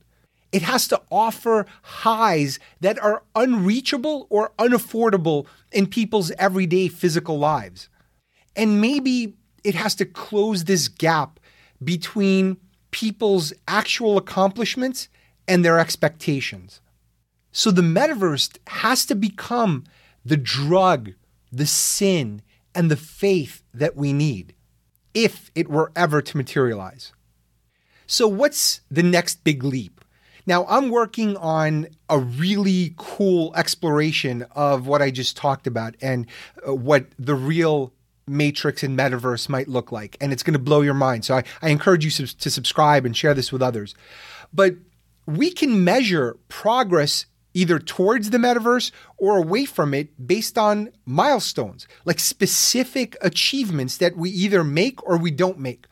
It 0.56 0.62
has 0.62 0.88
to 0.88 1.02
offer 1.12 1.66
highs 1.82 2.58
that 2.80 2.98
are 2.98 3.24
unreachable 3.34 4.26
or 4.30 4.52
unaffordable 4.58 5.46
in 5.70 5.86
people's 5.86 6.30
everyday 6.38 6.88
physical 6.88 7.38
lives. 7.38 7.90
And 8.56 8.80
maybe 8.80 9.34
it 9.64 9.74
has 9.74 9.94
to 9.96 10.06
close 10.06 10.64
this 10.64 10.88
gap 10.88 11.38
between 11.84 12.56
people's 12.90 13.52
actual 13.68 14.16
accomplishments 14.16 15.10
and 15.46 15.62
their 15.62 15.78
expectations. 15.78 16.80
So 17.52 17.70
the 17.70 17.82
metaverse 17.82 18.56
has 18.68 19.04
to 19.04 19.14
become 19.14 19.84
the 20.24 20.38
drug, 20.38 21.12
the 21.52 21.66
sin, 21.66 22.40
and 22.74 22.90
the 22.90 22.96
faith 22.96 23.62
that 23.74 23.94
we 23.94 24.14
need 24.14 24.54
if 25.12 25.50
it 25.54 25.68
were 25.68 25.92
ever 25.94 26.22
to 26.22 26.36
materialize. 26.38 27.12
So, 28.06 28.26
what's 28.26 28.80
the 28.90 29.02
next 29.02 29.44
big 29.44 29.62
leap? 29.62 30.00
Now, 30.46 30.64
I'm 30.66 30.90
working 30.90 31.36
on 31.36 31.88
a 32.08 32.18
really 32.18 32.94
cool 32.96 33.52
exploration 33.56 34.46
of 34.52 34.86
what 34.86 35.02
I 35.02 35.10
just 35.10 35.36
talked 35.36 35.66
about 35.66 35.96
and 36.00 36.26
uh, 36.66 36.74
what 36.74 37.06
the 37.18 37.34
real 37.34 37.92
matrix 38.28 38.82
and 38.82 38.98
metaverse 38.98 39.48
might 39.48 39.68
look 39.68 39.92
like. 39.92 40.16
And 40.20 40.32
it's 40.32 40.42
going 40.42 40.54
to 40.54 40.58
blow 40.58 40.80
your 40.80 40.94
mind. 40.94 41.24
So 41.24 41.36
I, 41.36 41.44
I 41.62 41.70
encourage 41.70 42.04
you 42.04 42.10
sub- 42.10 42.38
to 42.38 42.50
subscribe 42.50 43.04
and 43.04 43.16
share 43.16 43.34
this 43.34 43.52
with 43.52 43.62
others. 43.62 43.94
But 44.52 44.76
we 45.26 45.50
can 45.50 45.82
measure 45.82 46.36
progress 46.48 47.26
either 47.54 47.78
towards 47.78 48.30
the 48.30 48.38
metaverse 48.38 48.90
or 49.16 49.38
away 49.38 49.64
from 49.64 49.94
it 49.94 50.26
based 50.26 50.58
on 50.58 50.90
milestones, 51.06 51.88
like 52.04 52.20
specific 52.20 53.16
achievements 53.22 53.96
that 53.96 54.16
we 54.16 54.30
either 54.30 54.62
make 54.62 55.02
or 55.08 55.16
we 55.16 55.30
don't 55.30 55.58
make. 55.58 55.86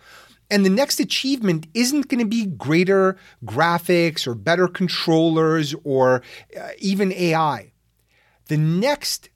And 0.50 0.64
the 0.64 0.70
next 0.70 1.00
achievement 1.00 1.66
isn't 1.74 2.08
going 2.08 2.20
to 2.20 2.26
be 2.26 2.46
greater 2.46 3.16
graphics 3.44 4.26
or 4.26 4.34
better 4.34 4.68
controllers 4.68 5.74
or 5.84 6.22
uh, 6.58 6.68
even 6.78 7.12
AI. 7.12 7.72
The 8.46 8.58
next 8.58 9.30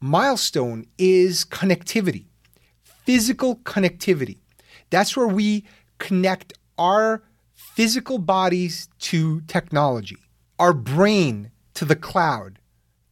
milestone 0.00 0.86
is 0.98 1.44
connectivity, 1.44 2.26
physical 2.82 3.56
connectivity. 3.56 4.38
That's 4.90 5.16
where 5.16 5.28
we 5.28 5.64
connect 5.98 6.54
our 6.76 7.22
physical 7.54 8.18
bodies 8.18 8.88
to 8.98 9.40
technology, 9.42 10.18
our 10.58 10.72
brain 10.72 11.50
to 11.74 11.84
the 11.84 11.96
cloud, 11.96 12.58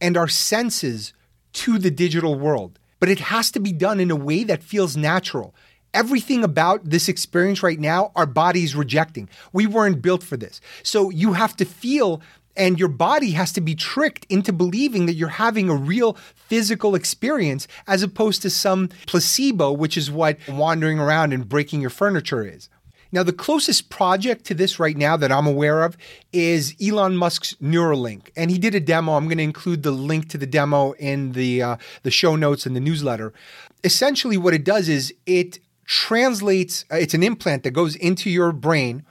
and 0.01 0.17
our 0.17 0.27
senses 0.27 1.13
to 1.53 1.77
the 1.77 1.91
digital 1.91 2.35
world. 2.35 2.79
But 2.99 3.09
it 3.09 3.19
has 3.19 3.51
to 3.51 3.59
be 3.59 3.71
done 3.71 3.99
in 3.99 4.11
a 4.11 4.15
way 4.15 4.43
that 4.43 4.63
feels 4.63 4.97
natural 4.97 5.55
everything 5.93 6.43
about 6.43 6.83
this 6.83 7.09
experience 7.09 7.63
right 7.63 7.79
now, 7.79 8.11
our 8.15 8.25
body's 8.25 8.75
rejecting. 8.75 9.29
We 9.53 9.67
weren't 9.67 10.01
built 10.01 10.23
for 10.23 10.37
this. 10.37 10.61
So 10.83 11.09
you 11.09 11.33
have 11.33 11.55
to 11.57 11.65
feel 11.65 12.21
and 12.57 12.79
your 12.79 12.89
body 12.89 13.31
has 13.31 13.51
to 13.53 13.61
be 13.61 13.75
tricked 13.75 14.25
into 14.29 14.51
believing 14.51 15.05
that 15.05 15.13
you're 15.13 15.29
having 15.29 15.69
a 15.69 15.75
real 15.75 16.13
physical 16.33 16.95
experience 16.95 17.67
as 17.85 18.01
opposed 18.01 18.41
to 18.41 18.49
some 18.49 18.89
placebo, 19.05 19.71
which 19.71 19.95
is 19.95 20.09
what 20.09 20.39
wandering 20.49 20.99
around 20.99 21.33
and 21.33 21.47
breaking 21.47 21.81
your 21.81 21.91
furniture 21.91 22.43
is. 22.43 22.67
Now, 23.11 23.23
the 23.23 23.31
closest 23.31 23.89
project 23.89 24.43
to 24.45 24.53
this 24.53 24.79
right 24.79 24.97
now 24.97 25.15
that 25.15 25.31
I'm 25.31 25.47
aware 25.47 25.83
of 25.83 25.97
is 26.33 26.75
Elon 26.81 27.15
Musk's 27.15 27.53
Neuralink, 27.61 28.31
and 28.35 28.51
he 28.51 28.57
did 28.57 28.75
a 28.75 28.81
demo. 28.81 29.13
I'm 29.13 29.25
going 29.25 29.37
to 29.37 29.43
include 29.43 29.83
the 29.83 29.91
link 29.91 30.27
to 30.29 30.37
the 30.37 30.45
demo 30.45 30.91
in 30.93 31.31
the 31.31 31.61
uh, 31.61 31.77
the 32.03 32.11
show 32.11 32.35
notes 32.35 32.65
and 32.65 32.75
the 32.75 32.81
newsletter. 32.81 33.33
Essentially, 33.83 34.37
what 34.37 34.53
it 34.53 34.65
does 34.65 34.89
is 34.89 35.13
it 35.25 35.59
translates, 35.87 36.85
uh, 36.91 36.97
it's 36.97 37.13
an 37.15 37.23
implant 37.23 37.63
that 37.63 37.71
goes 37.71 37.95
into 37.95 38.29
your 38.29 38.51
brain, 38.51 39.03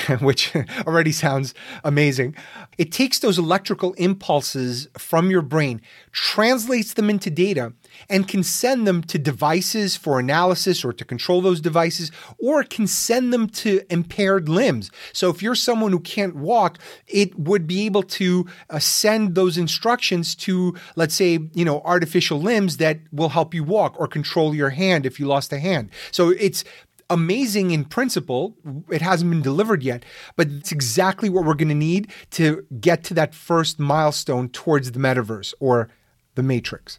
which 0.20 0.54
already 0.86 1.12
sounds 1.12 1.54
amazing. 1.84 2.34
It 2.78 2.92
takes 2.92 3.18
those 3.18 3.38
electrical 3.38 3.92
impulses 3.94 4.88
from 4.96 5.30
your 5.30 5.42
brain, 5.42 5.80
translates 6.12 6.94
them 6.94 7.10
into 7.10 7.30
data, 7.30 7.72
and 8.08 8.26
can 8.26 8.42
send 8.42 8.86
them 8.86 9.02
to 9.02 9.18
devices 9.18 9.96
for 9.96 10.18
analysis 10.18 10.84
or 10.84 10.92
to 10.92 11.04
control 11.04 11.40
those 11.40 11.60
devices, 11.60 12.10
or 12.38 12.64
can 12.64 12.86
send 12.86 13.32
them 13.32 13.48
to 13.48 13.82
impaired 13.90 14.48
limbs. 14.48 14.90
So 15.12 15.28
if 15.30 15.42
you're 15.42 15.54
someone 15.54 15.92
who 15.92 16.00
can't 16.00 16.36
walk, 16.36 16.78
it 17.06 17.38
would 17.38 17.66
be 17.66 17.84
able 17.86 18.02
to 18.04 18.46
uh, 18.70 18.78
send 18.78 19.34
those 19.34 19.58
instructions 19.58 20.34
to, 20.36 20.74
let's 20.96 21.14
say, 21.14 21.38
you 21.54 21.64
know, 21.64 21.82
artificial 21.84 22.40
limbs 22.40 22.78
that 22.78 23.00
will 23.12 23.30
help 23.30 23.54
you 23.54 23.64
walk 23.64 23.94
or 23.98 24.06
control 24.06 24.54
your 24.54 24.70
hand 24.70 25.04
if 25.04 25.20
you 25.20 25.26
lost 25.26 25.52
a 25.52 25.58
hand. 25.58 25.90
So 26.10 26.30
it's 26.30 26.64
amazing 27.10 27.70
in 27.70 27.84
principle. 27.84 28.56
It 28.90 29.02
hasn't 29.02 29.30
been 29.30 29.42
delivered 29.42 29.82
yet, 29.82 30.04
but 30.36 30.48
it's 30.48 30.72
exactly 30.72 31.28
what 31.28 31.44
we're 31.44 31.54
going 31.54 31.68
to 31.68 31.74
need 31.74 32.10
to 32.32 32.66
get 32.80 33.04
to 33.04 33.14
that 33.14 33.34
first 33.34 33.78
milestone 33.78 34.48
towards 34.48 34.92
the 34.92 34.98
metaverse 34.98 35.54
or 35.60 35.88
the 36.34 36.42
matrix 36.42 36.98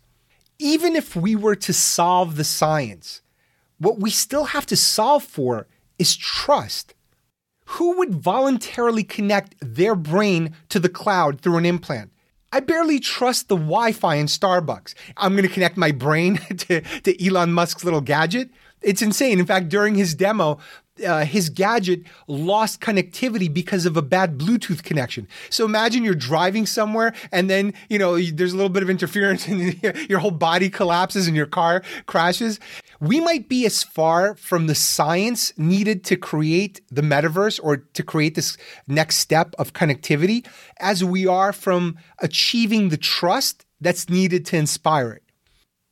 even 0.63 0.95
if 0.95 1.15
we 1.15 1.35
were 1.35 1.55
to 1.55 1.73
solve 1.73 2.35
the 2.37 2.43
science, 2.43 3.21
what 3.79 3.99
we 3.99 4.09
still 4.09 4.45
have 4.45 4.65
to 4.67 4.77
solve 4.77 5.23
for 5.23 5.67
is 5.99 6.15
trust. 6.15 6.93
Who 7.65 7.97
would 7.97 8.15
voluntarily 8.15 9.03
connect 9.03 9.55
their 9.59 9.93
brain 9.93 10.55
to 10.69 10.79
the 10.79 10.89
cloud 10.89 11.41
through 11.41 11.57
an 11.57 11.65
implant? 11.65 12.11
I 12.51 12.59
barely 12.61 12.99
trust 12.99 13.49
the 13.49 13.55
Wi 13.55 13.91
Fi 13.91 14.15
in 14.15 14.27
Starbucks. 14.27 14.93
I'm 15.17 15.33
going 15.33 15.47
to 15.47 15.53
connect 15.53 15.75
my 15.75 15.91
brain 15.91 16.37
to, 16.57 16.81
to 16.81 17.25
Elon 17.25 17.51
Musk's 17.51 17.83
little 17.83 18.01
gadget. 18.01 18.49
It's 18.83 19.01
insane. 19.01 19.39
In 19.39 19.45
fact, 19.45 19.69
during 19.69 19.95
his 19.95 20.13
demo, 20.13 20.59
uh, 21.05 21.25
his 21.25 21.49
gadget 21.49 22.03
lost 22.27 22.79
connectivity 22.79 23.51
because 23.51 23.85
of 23.85 23.97
a 23.97 24.01
bad 24.01 24.37
Bluetooth 24.37 24.83
connection. 24.83 25.27
So 25.49 25.65
imagine 25.65 26.03
you're 26.03 26.13
driving 26.13 26.65
somewhere 26.65 27.13
and 27.31 27.49
then, 27.49 27.73
you 27.89 27.97
know, 27.97 28.19
there's 28.21 28.53
a 28.53 28.55
little 28.55 28.69
bit 28.69 28.83
of 28.83 28.89
interference 28.89 29.47
and 29.47 29.81
your 30.07 30.19
whole 30.19 30.31
body 30.31 30.69
collapses 30.69 31.27
and 31.27 31.35
your 31.35 31.47
car 31.47 31.81
crashes. 32.05 32.59
We 32.99 33.19
might 33.19 33.49
be 33.49 33.65
as 33.65 33.83
far 33.83 34.35
from 34.35 34.67
the 34.67 34.75
science 34.75 35.51
needed 35.57 36.03
to 36.05 36.15
create 36.15 36.81
the 36.91 37.01
metaverse 37.01 37.59
or 37.61 37.77
to 37.77 38.03
create 38.03 38.35
this 38.35 38.55
next 38.87 39.17
step 39.17 39.55
of 39.57 39.73
connectivity 39.73 40.45
as 40.79 41.03
we 41.03 41.25
are 41.25 41.51
from 41.51 41.97
achieving 42.19 42.89
the 42.89 42.97
trust 42.97 43.65
that's 43.81 44.09
needed 44.09 44.45
to 44.47 44.57
inspire 44.57 45.11
it. 45.11 45.23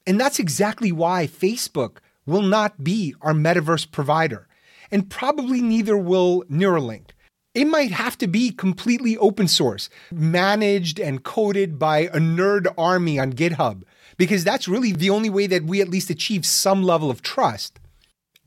And 0.08 0.20
that's 0.20 0.40
exactly 0.40 0.92
why 0.92 1.28
Facebook 1.28 1.98
will 2.32 2.42
not 2.42 2.84
be 2.84 3.14
our 3.22 3.34
metaverse 3.34 3.92
provider. 3.92 4.48
and 4.92 5.10
probably 5.10 5.62
neither 5.62 5.98
will 5.98 6.44
Neuralink. 6.52 7.12
It 7.54 7.66
might 7.66 7.92
have 7.92 8.18
to 8.20 8.28
be 8.28 8.52
completely 8.52 9.18
open 9.18 9.48
source, 9.48 9.90
managed 10.12 11.00
and 11.00 11.24
coded 11.24 11.80
by 11.80 12.00
a 12.00 12.18
nerd 12.18 12.68
army 12.78 13.18
on 13.18 13.34
GitHub, 13.34 13.84
because 14.18 14.44
that's 14.44 14.68
really 14.68 14.92
the 14.92 15.10
only 15.10 15.30
way 15.30 15.48
that 15.48 15.64
we 15.64 15.82
at 15.82 15.90
least 15.90 16.10
achieve 16.10 16.46
some 16.46 16.84
level 16.84 17.10
of 17.10 17.22
trust. 17.22 17.80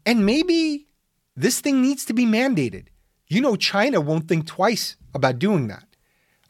And 0.06 0.26
maybe 0.26 0.86
this 1.34 1.60
thing 1.60 1.80
needs 1.80 2.04
to 2.06 2.14
be 2.14 2.26
mandated. 2.26 2.88
You 3.26 3.40
know, 3.40 3.56
China 3.56 4.00
won't 4.00 4.28
think 4.28 4.46
twice 4.46 4.96
about 5.14 5.38
doing 5.38 5.68
that. 5.68 5.84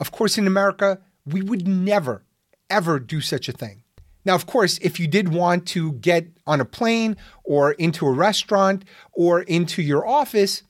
Of 0.00 0.10
course, 0.10 0.36
in 0.36 0.46
America, 0.46 1.00
we 1.24 1.40
would 1.40 1.68
never, 1.68 2.24
ever 2.68 2.98
do 2.98 3.20
such 3.20 3.48
a 3.48 3.52
thing. 3.52 3.83
Now, 4.24 4.34
of 4.34 4.46
course, 4.46 4.78
if 4.78 4.98
you 4.98 5.06
did 5.06 5.28
want 5.28 5.66
to 5.68 5.92
get 5.92 6.28
on 6.46 6.60
a 6.60 6.64
plane 6.64 7.16
or 7.42 7.72
into 7.72 8.06
a 8.06 8.12
restaurant 8.12 8.84
or 9.12 9.42
into 9.42 9.82
your 9.82 10.06
office, 10.06 10.62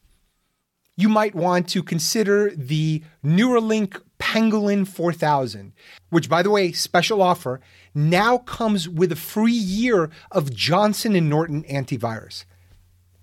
you 0.96 1.08
might 1.08 1.34
want 1.34 1.68
to 1.70 1.82
consider 1.82 2.50
the 2.54 3.02
Neuralink 3.24 4.00
Pangolin 4.18 4.86
4000, 4.86 5.72
which, 6.10 6.28
by 6.28 6.42
the 6.42 6.50
way, 6.50 6.72
special 6.72 7.20
offer, 7.20 7.60
now 7.94 8.38
comes 8.38 8.88
with 8.88 9.12
a 9.12 9.16
free 9.16 9.52
year 9.52 10.10
of 10.30 10.54
Johnson 10.54 11.12
& 11.28 11.28
Norton 11.28 11.64
antivirus. 11.64 12.44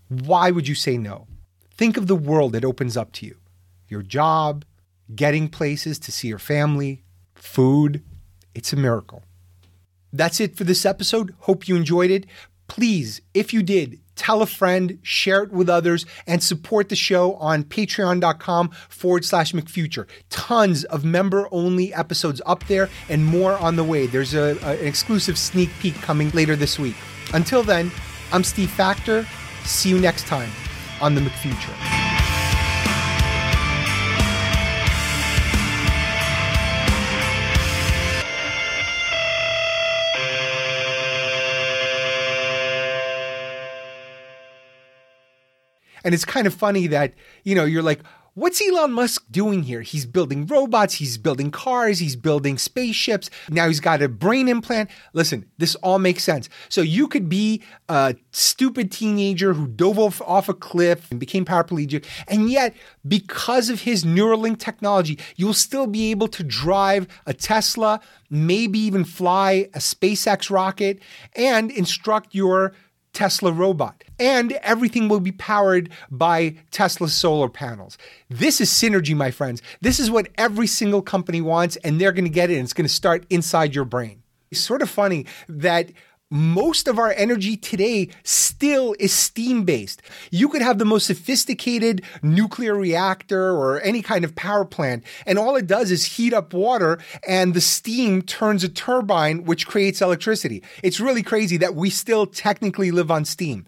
Why 0.09 0.51
would 0.51 0.67
you 0.67 0.75
say 0.75 0.97
no? 0.97 1.27
Think 1.73 1.97
of 1.97 2.07
the 2.07 2.15
world 2.15 2.55
it 2.55 2.65
opens 2.65 2.97
up 2.97 3.11
to 3.13 3.25
you. 3.25 3.37
Your 3.87 4.01
job, 4.01 4.65
getting 5.15 5.47
places 5.49 5.97
to 5.99 6.11
see 6.11 6.27
your 6.27 6.39
family, 6.39 7.03
food. 7.35 8.03
It's 8.53 8.73
a 8.73 8.77
miracle. 8.77 9.23
That's 10.13 10.39
it 10.39 10.55
for 10.55 10.63
this 10.63 10.85
episode. 10.85 11.33
Hope 11.39 11.67
you 11.67 11.75
enjoyed 11.75 12.11
it. 12.11 12.25
Please, 12.67 13.21
if 13.33 13.53
you 13.53 13.61
did, 13.63 13.99
tell 14.15 14.41
a 14.41 14.45
friend, 14.45 14.97
share 15.01 15.43
it 15.43 15.51
with 15.51 15.69
others, 15.69 16.05
and 16.25 16.41
support 16.41 16.87
the 16.87 16.95
show 16.95 17.35
on 17.35 17.65
patreon.com 17.65 18.69
forward 18.87 19.25
slash 19.25 19.51
McFuture. 19.51 20.07
Tons 20.29 20.85
of 20.85 21.03
member 21.03 21.49
only 21.51 21.93
episodes 21.93 22.41
up 22.45 22.65
there 22.67 22.89
and 23.09 23.25
more 23.25 23.57
on 23.57 23.75
the 23.75 23.83
way. 23.83 24.07
There's 24.07 24.33
a, 24.33 24.57
a, 24.63 24.79
an 24.79 24.87
exclusive 24.87 25.37
sneak 25.37 25.69
peek 25.81 25.95
coming 25.95 26.29
later 26.31 26.55
this 26.55 26.79
week. 26.79 26.95
Until 27.33 27.61
then, 27.61 27.91
I'm 28.31 28.45
Steve 28.45 28.69
Faktor. 28.69 29.25
See 29.65 29.89
you 29.89 29.99
next 29.99 30.27
time 30.27 30.51
on 31.01 31.13
the 31.13 31.21
McFuture. 31.21 32.00
And 46.03 46.13
it's 46.13 46.25
kind 46.25 46.47
of 46.47 46.53
funny 46.53 46.87
that, 46.87 47.13
you 47.43 47.55
know, 47.55 47.65
you're 47.65 47.83
like, 47.83 48.01
what's 48.33 48.61
Elon 48.65 48.93
Musk 48.93 49.25
doing 49.29 49.63
here? 49.63 49.81
He's 49.81 50.05
building 50.05 50.45
robots, 50.45 50.95
he's 50.95 51.17
building 51.17 51.51
cars, 51.51 51.99
he's 51.99 52.15
building 52.15 52.57
spaceships. 52.57 53.29
Now 53.49 53.67
he's 53.67 53.81
got 53.81 54.01
a 54.01 54.07
brain 54.07 54.47
implant. 54.47 54.89
Listen, 55.11 55.45
this 55.57 55.75
all 55.75 55.99
makes 55.99 56.23
sense. 56.23 56.47
So 56.69 56.81
you 56.81 57.09
could 57.09 57.27
be 57.27 57.61
a 57.89 58.15
stupid 58.31 58.89
teenager 58.89 59.53
who 59.53 59.67
dove 59.67 59.99
off, 59.99 60.21
off 60.21 60.47
a 60.47 60.53
cliff 60.53 61.11
and 61.11 61.19
became 61.19 61.43
paraplegic, 61.43 62.05
and 62.27 62.49
yet 62.49 62.73
because 63.05 63.69
of 63.69 63.81
his 63.81 64.05
Neuralink 64.05 64.59
technology, 64.59 65.19
you'll 65.35 65.53
still 65.53 65.87
be 65.87 66.11
able 66.11 66.29
to 66.29 66.43
drive 66.43 67.07
a 67.25 67.33
Tesla, 67.33 67.99
maybe 68.29 68.79
even 68.79 69.03
fly 69.03 69.67
a 69.73 69.79
SpaceX 69.79 70.49
rocket 70.49 71.01
and 71.35 71.69
instruct 71.69 72.33
your 72.33 72.73
Tesla 73.13 73.51
robot. 73.51 74.03
And 74.19 74.53
everything 74.63 75.09
will 75.09 75.19
be 75.19 75.31
powered 75.31 75.89
by 76.09 76.55
Tesla 76.71 77.09
solar 77.09 77.49
panels. 77.49 77.97
This 78.29 78.61
is 78.61 78.69
synergy, 78.69 79.15
my 79.15 79.31
friends. 79.31 79.61
This 79.81 79.99
is 79.99 80.11
what 80.11 80.29
every 80.37 80.67
single 80.67 81.01
company 81.01 81.41
wants, 81.41 81.75
and 81.77 81.99
they're 81.99 82.11
going 82.11 82.25
to 82.25 82.29
get 82.29 82.49
it, 82.49 82.55
and 82.55 82.63
it's 82.63 82.73
going 82.73 82.87
to 82.87 82.93
start 82.93 83.25
inside 83.29 83.75
your 83.75 83.85
brain. 83.85 84.23
It's 84.51 84.61
sort 84.61 84.81
of 84.81 84.89
funny 84.89 85.25
that 85.47 85.91
most 86.31 86.87
of 86.87 86.97
our 86.97 87.11
energy 87.11 87.57
today 87.57 88.07
still 88.23 88.95
is 88.97 89.13
steam 89.13 89.65
based. 89.65 90.01
You 90.31 90.47
could 90.49 90.61
have 90.61 90.79
the 90.79 90.85
most 90.85 91.05
sophisticated 91.05 92.01
nuclear 92.23 92.73
reactor 92.73 93.51
or 93.51 93.81
any 93.81 94.01
kind 94.01 94.23
of 94.23 94.33
power 94.35 94.65
plant, 94.65 95.03
and 95.25 95.37
all 95.37 95.55
it 95.57 95.67
does 95.67 95.91
is 95.91 96.05
heat 96.05 96.33
up 96.33 96.53
water, 96.53 96.99
and 97.27 97.53
the 97.53 97.61
steam 97.61 98.21
turns 98.21 98.63
a 98.63 98.69
turbine, 98.69 99.43
which 99.43 99.67
creates 99.67 100.01
electricity. 100.01 100.63
It's 100.81 100.99
really 100.99 101.21
crazy 101.21 101.57
that 101.57 101.75
we 101.75 101.89
still 101.89 102.25
technically 102.25 102.91
live 102.91 103.11
on 103.11 103.25
steam. 103.25 103.59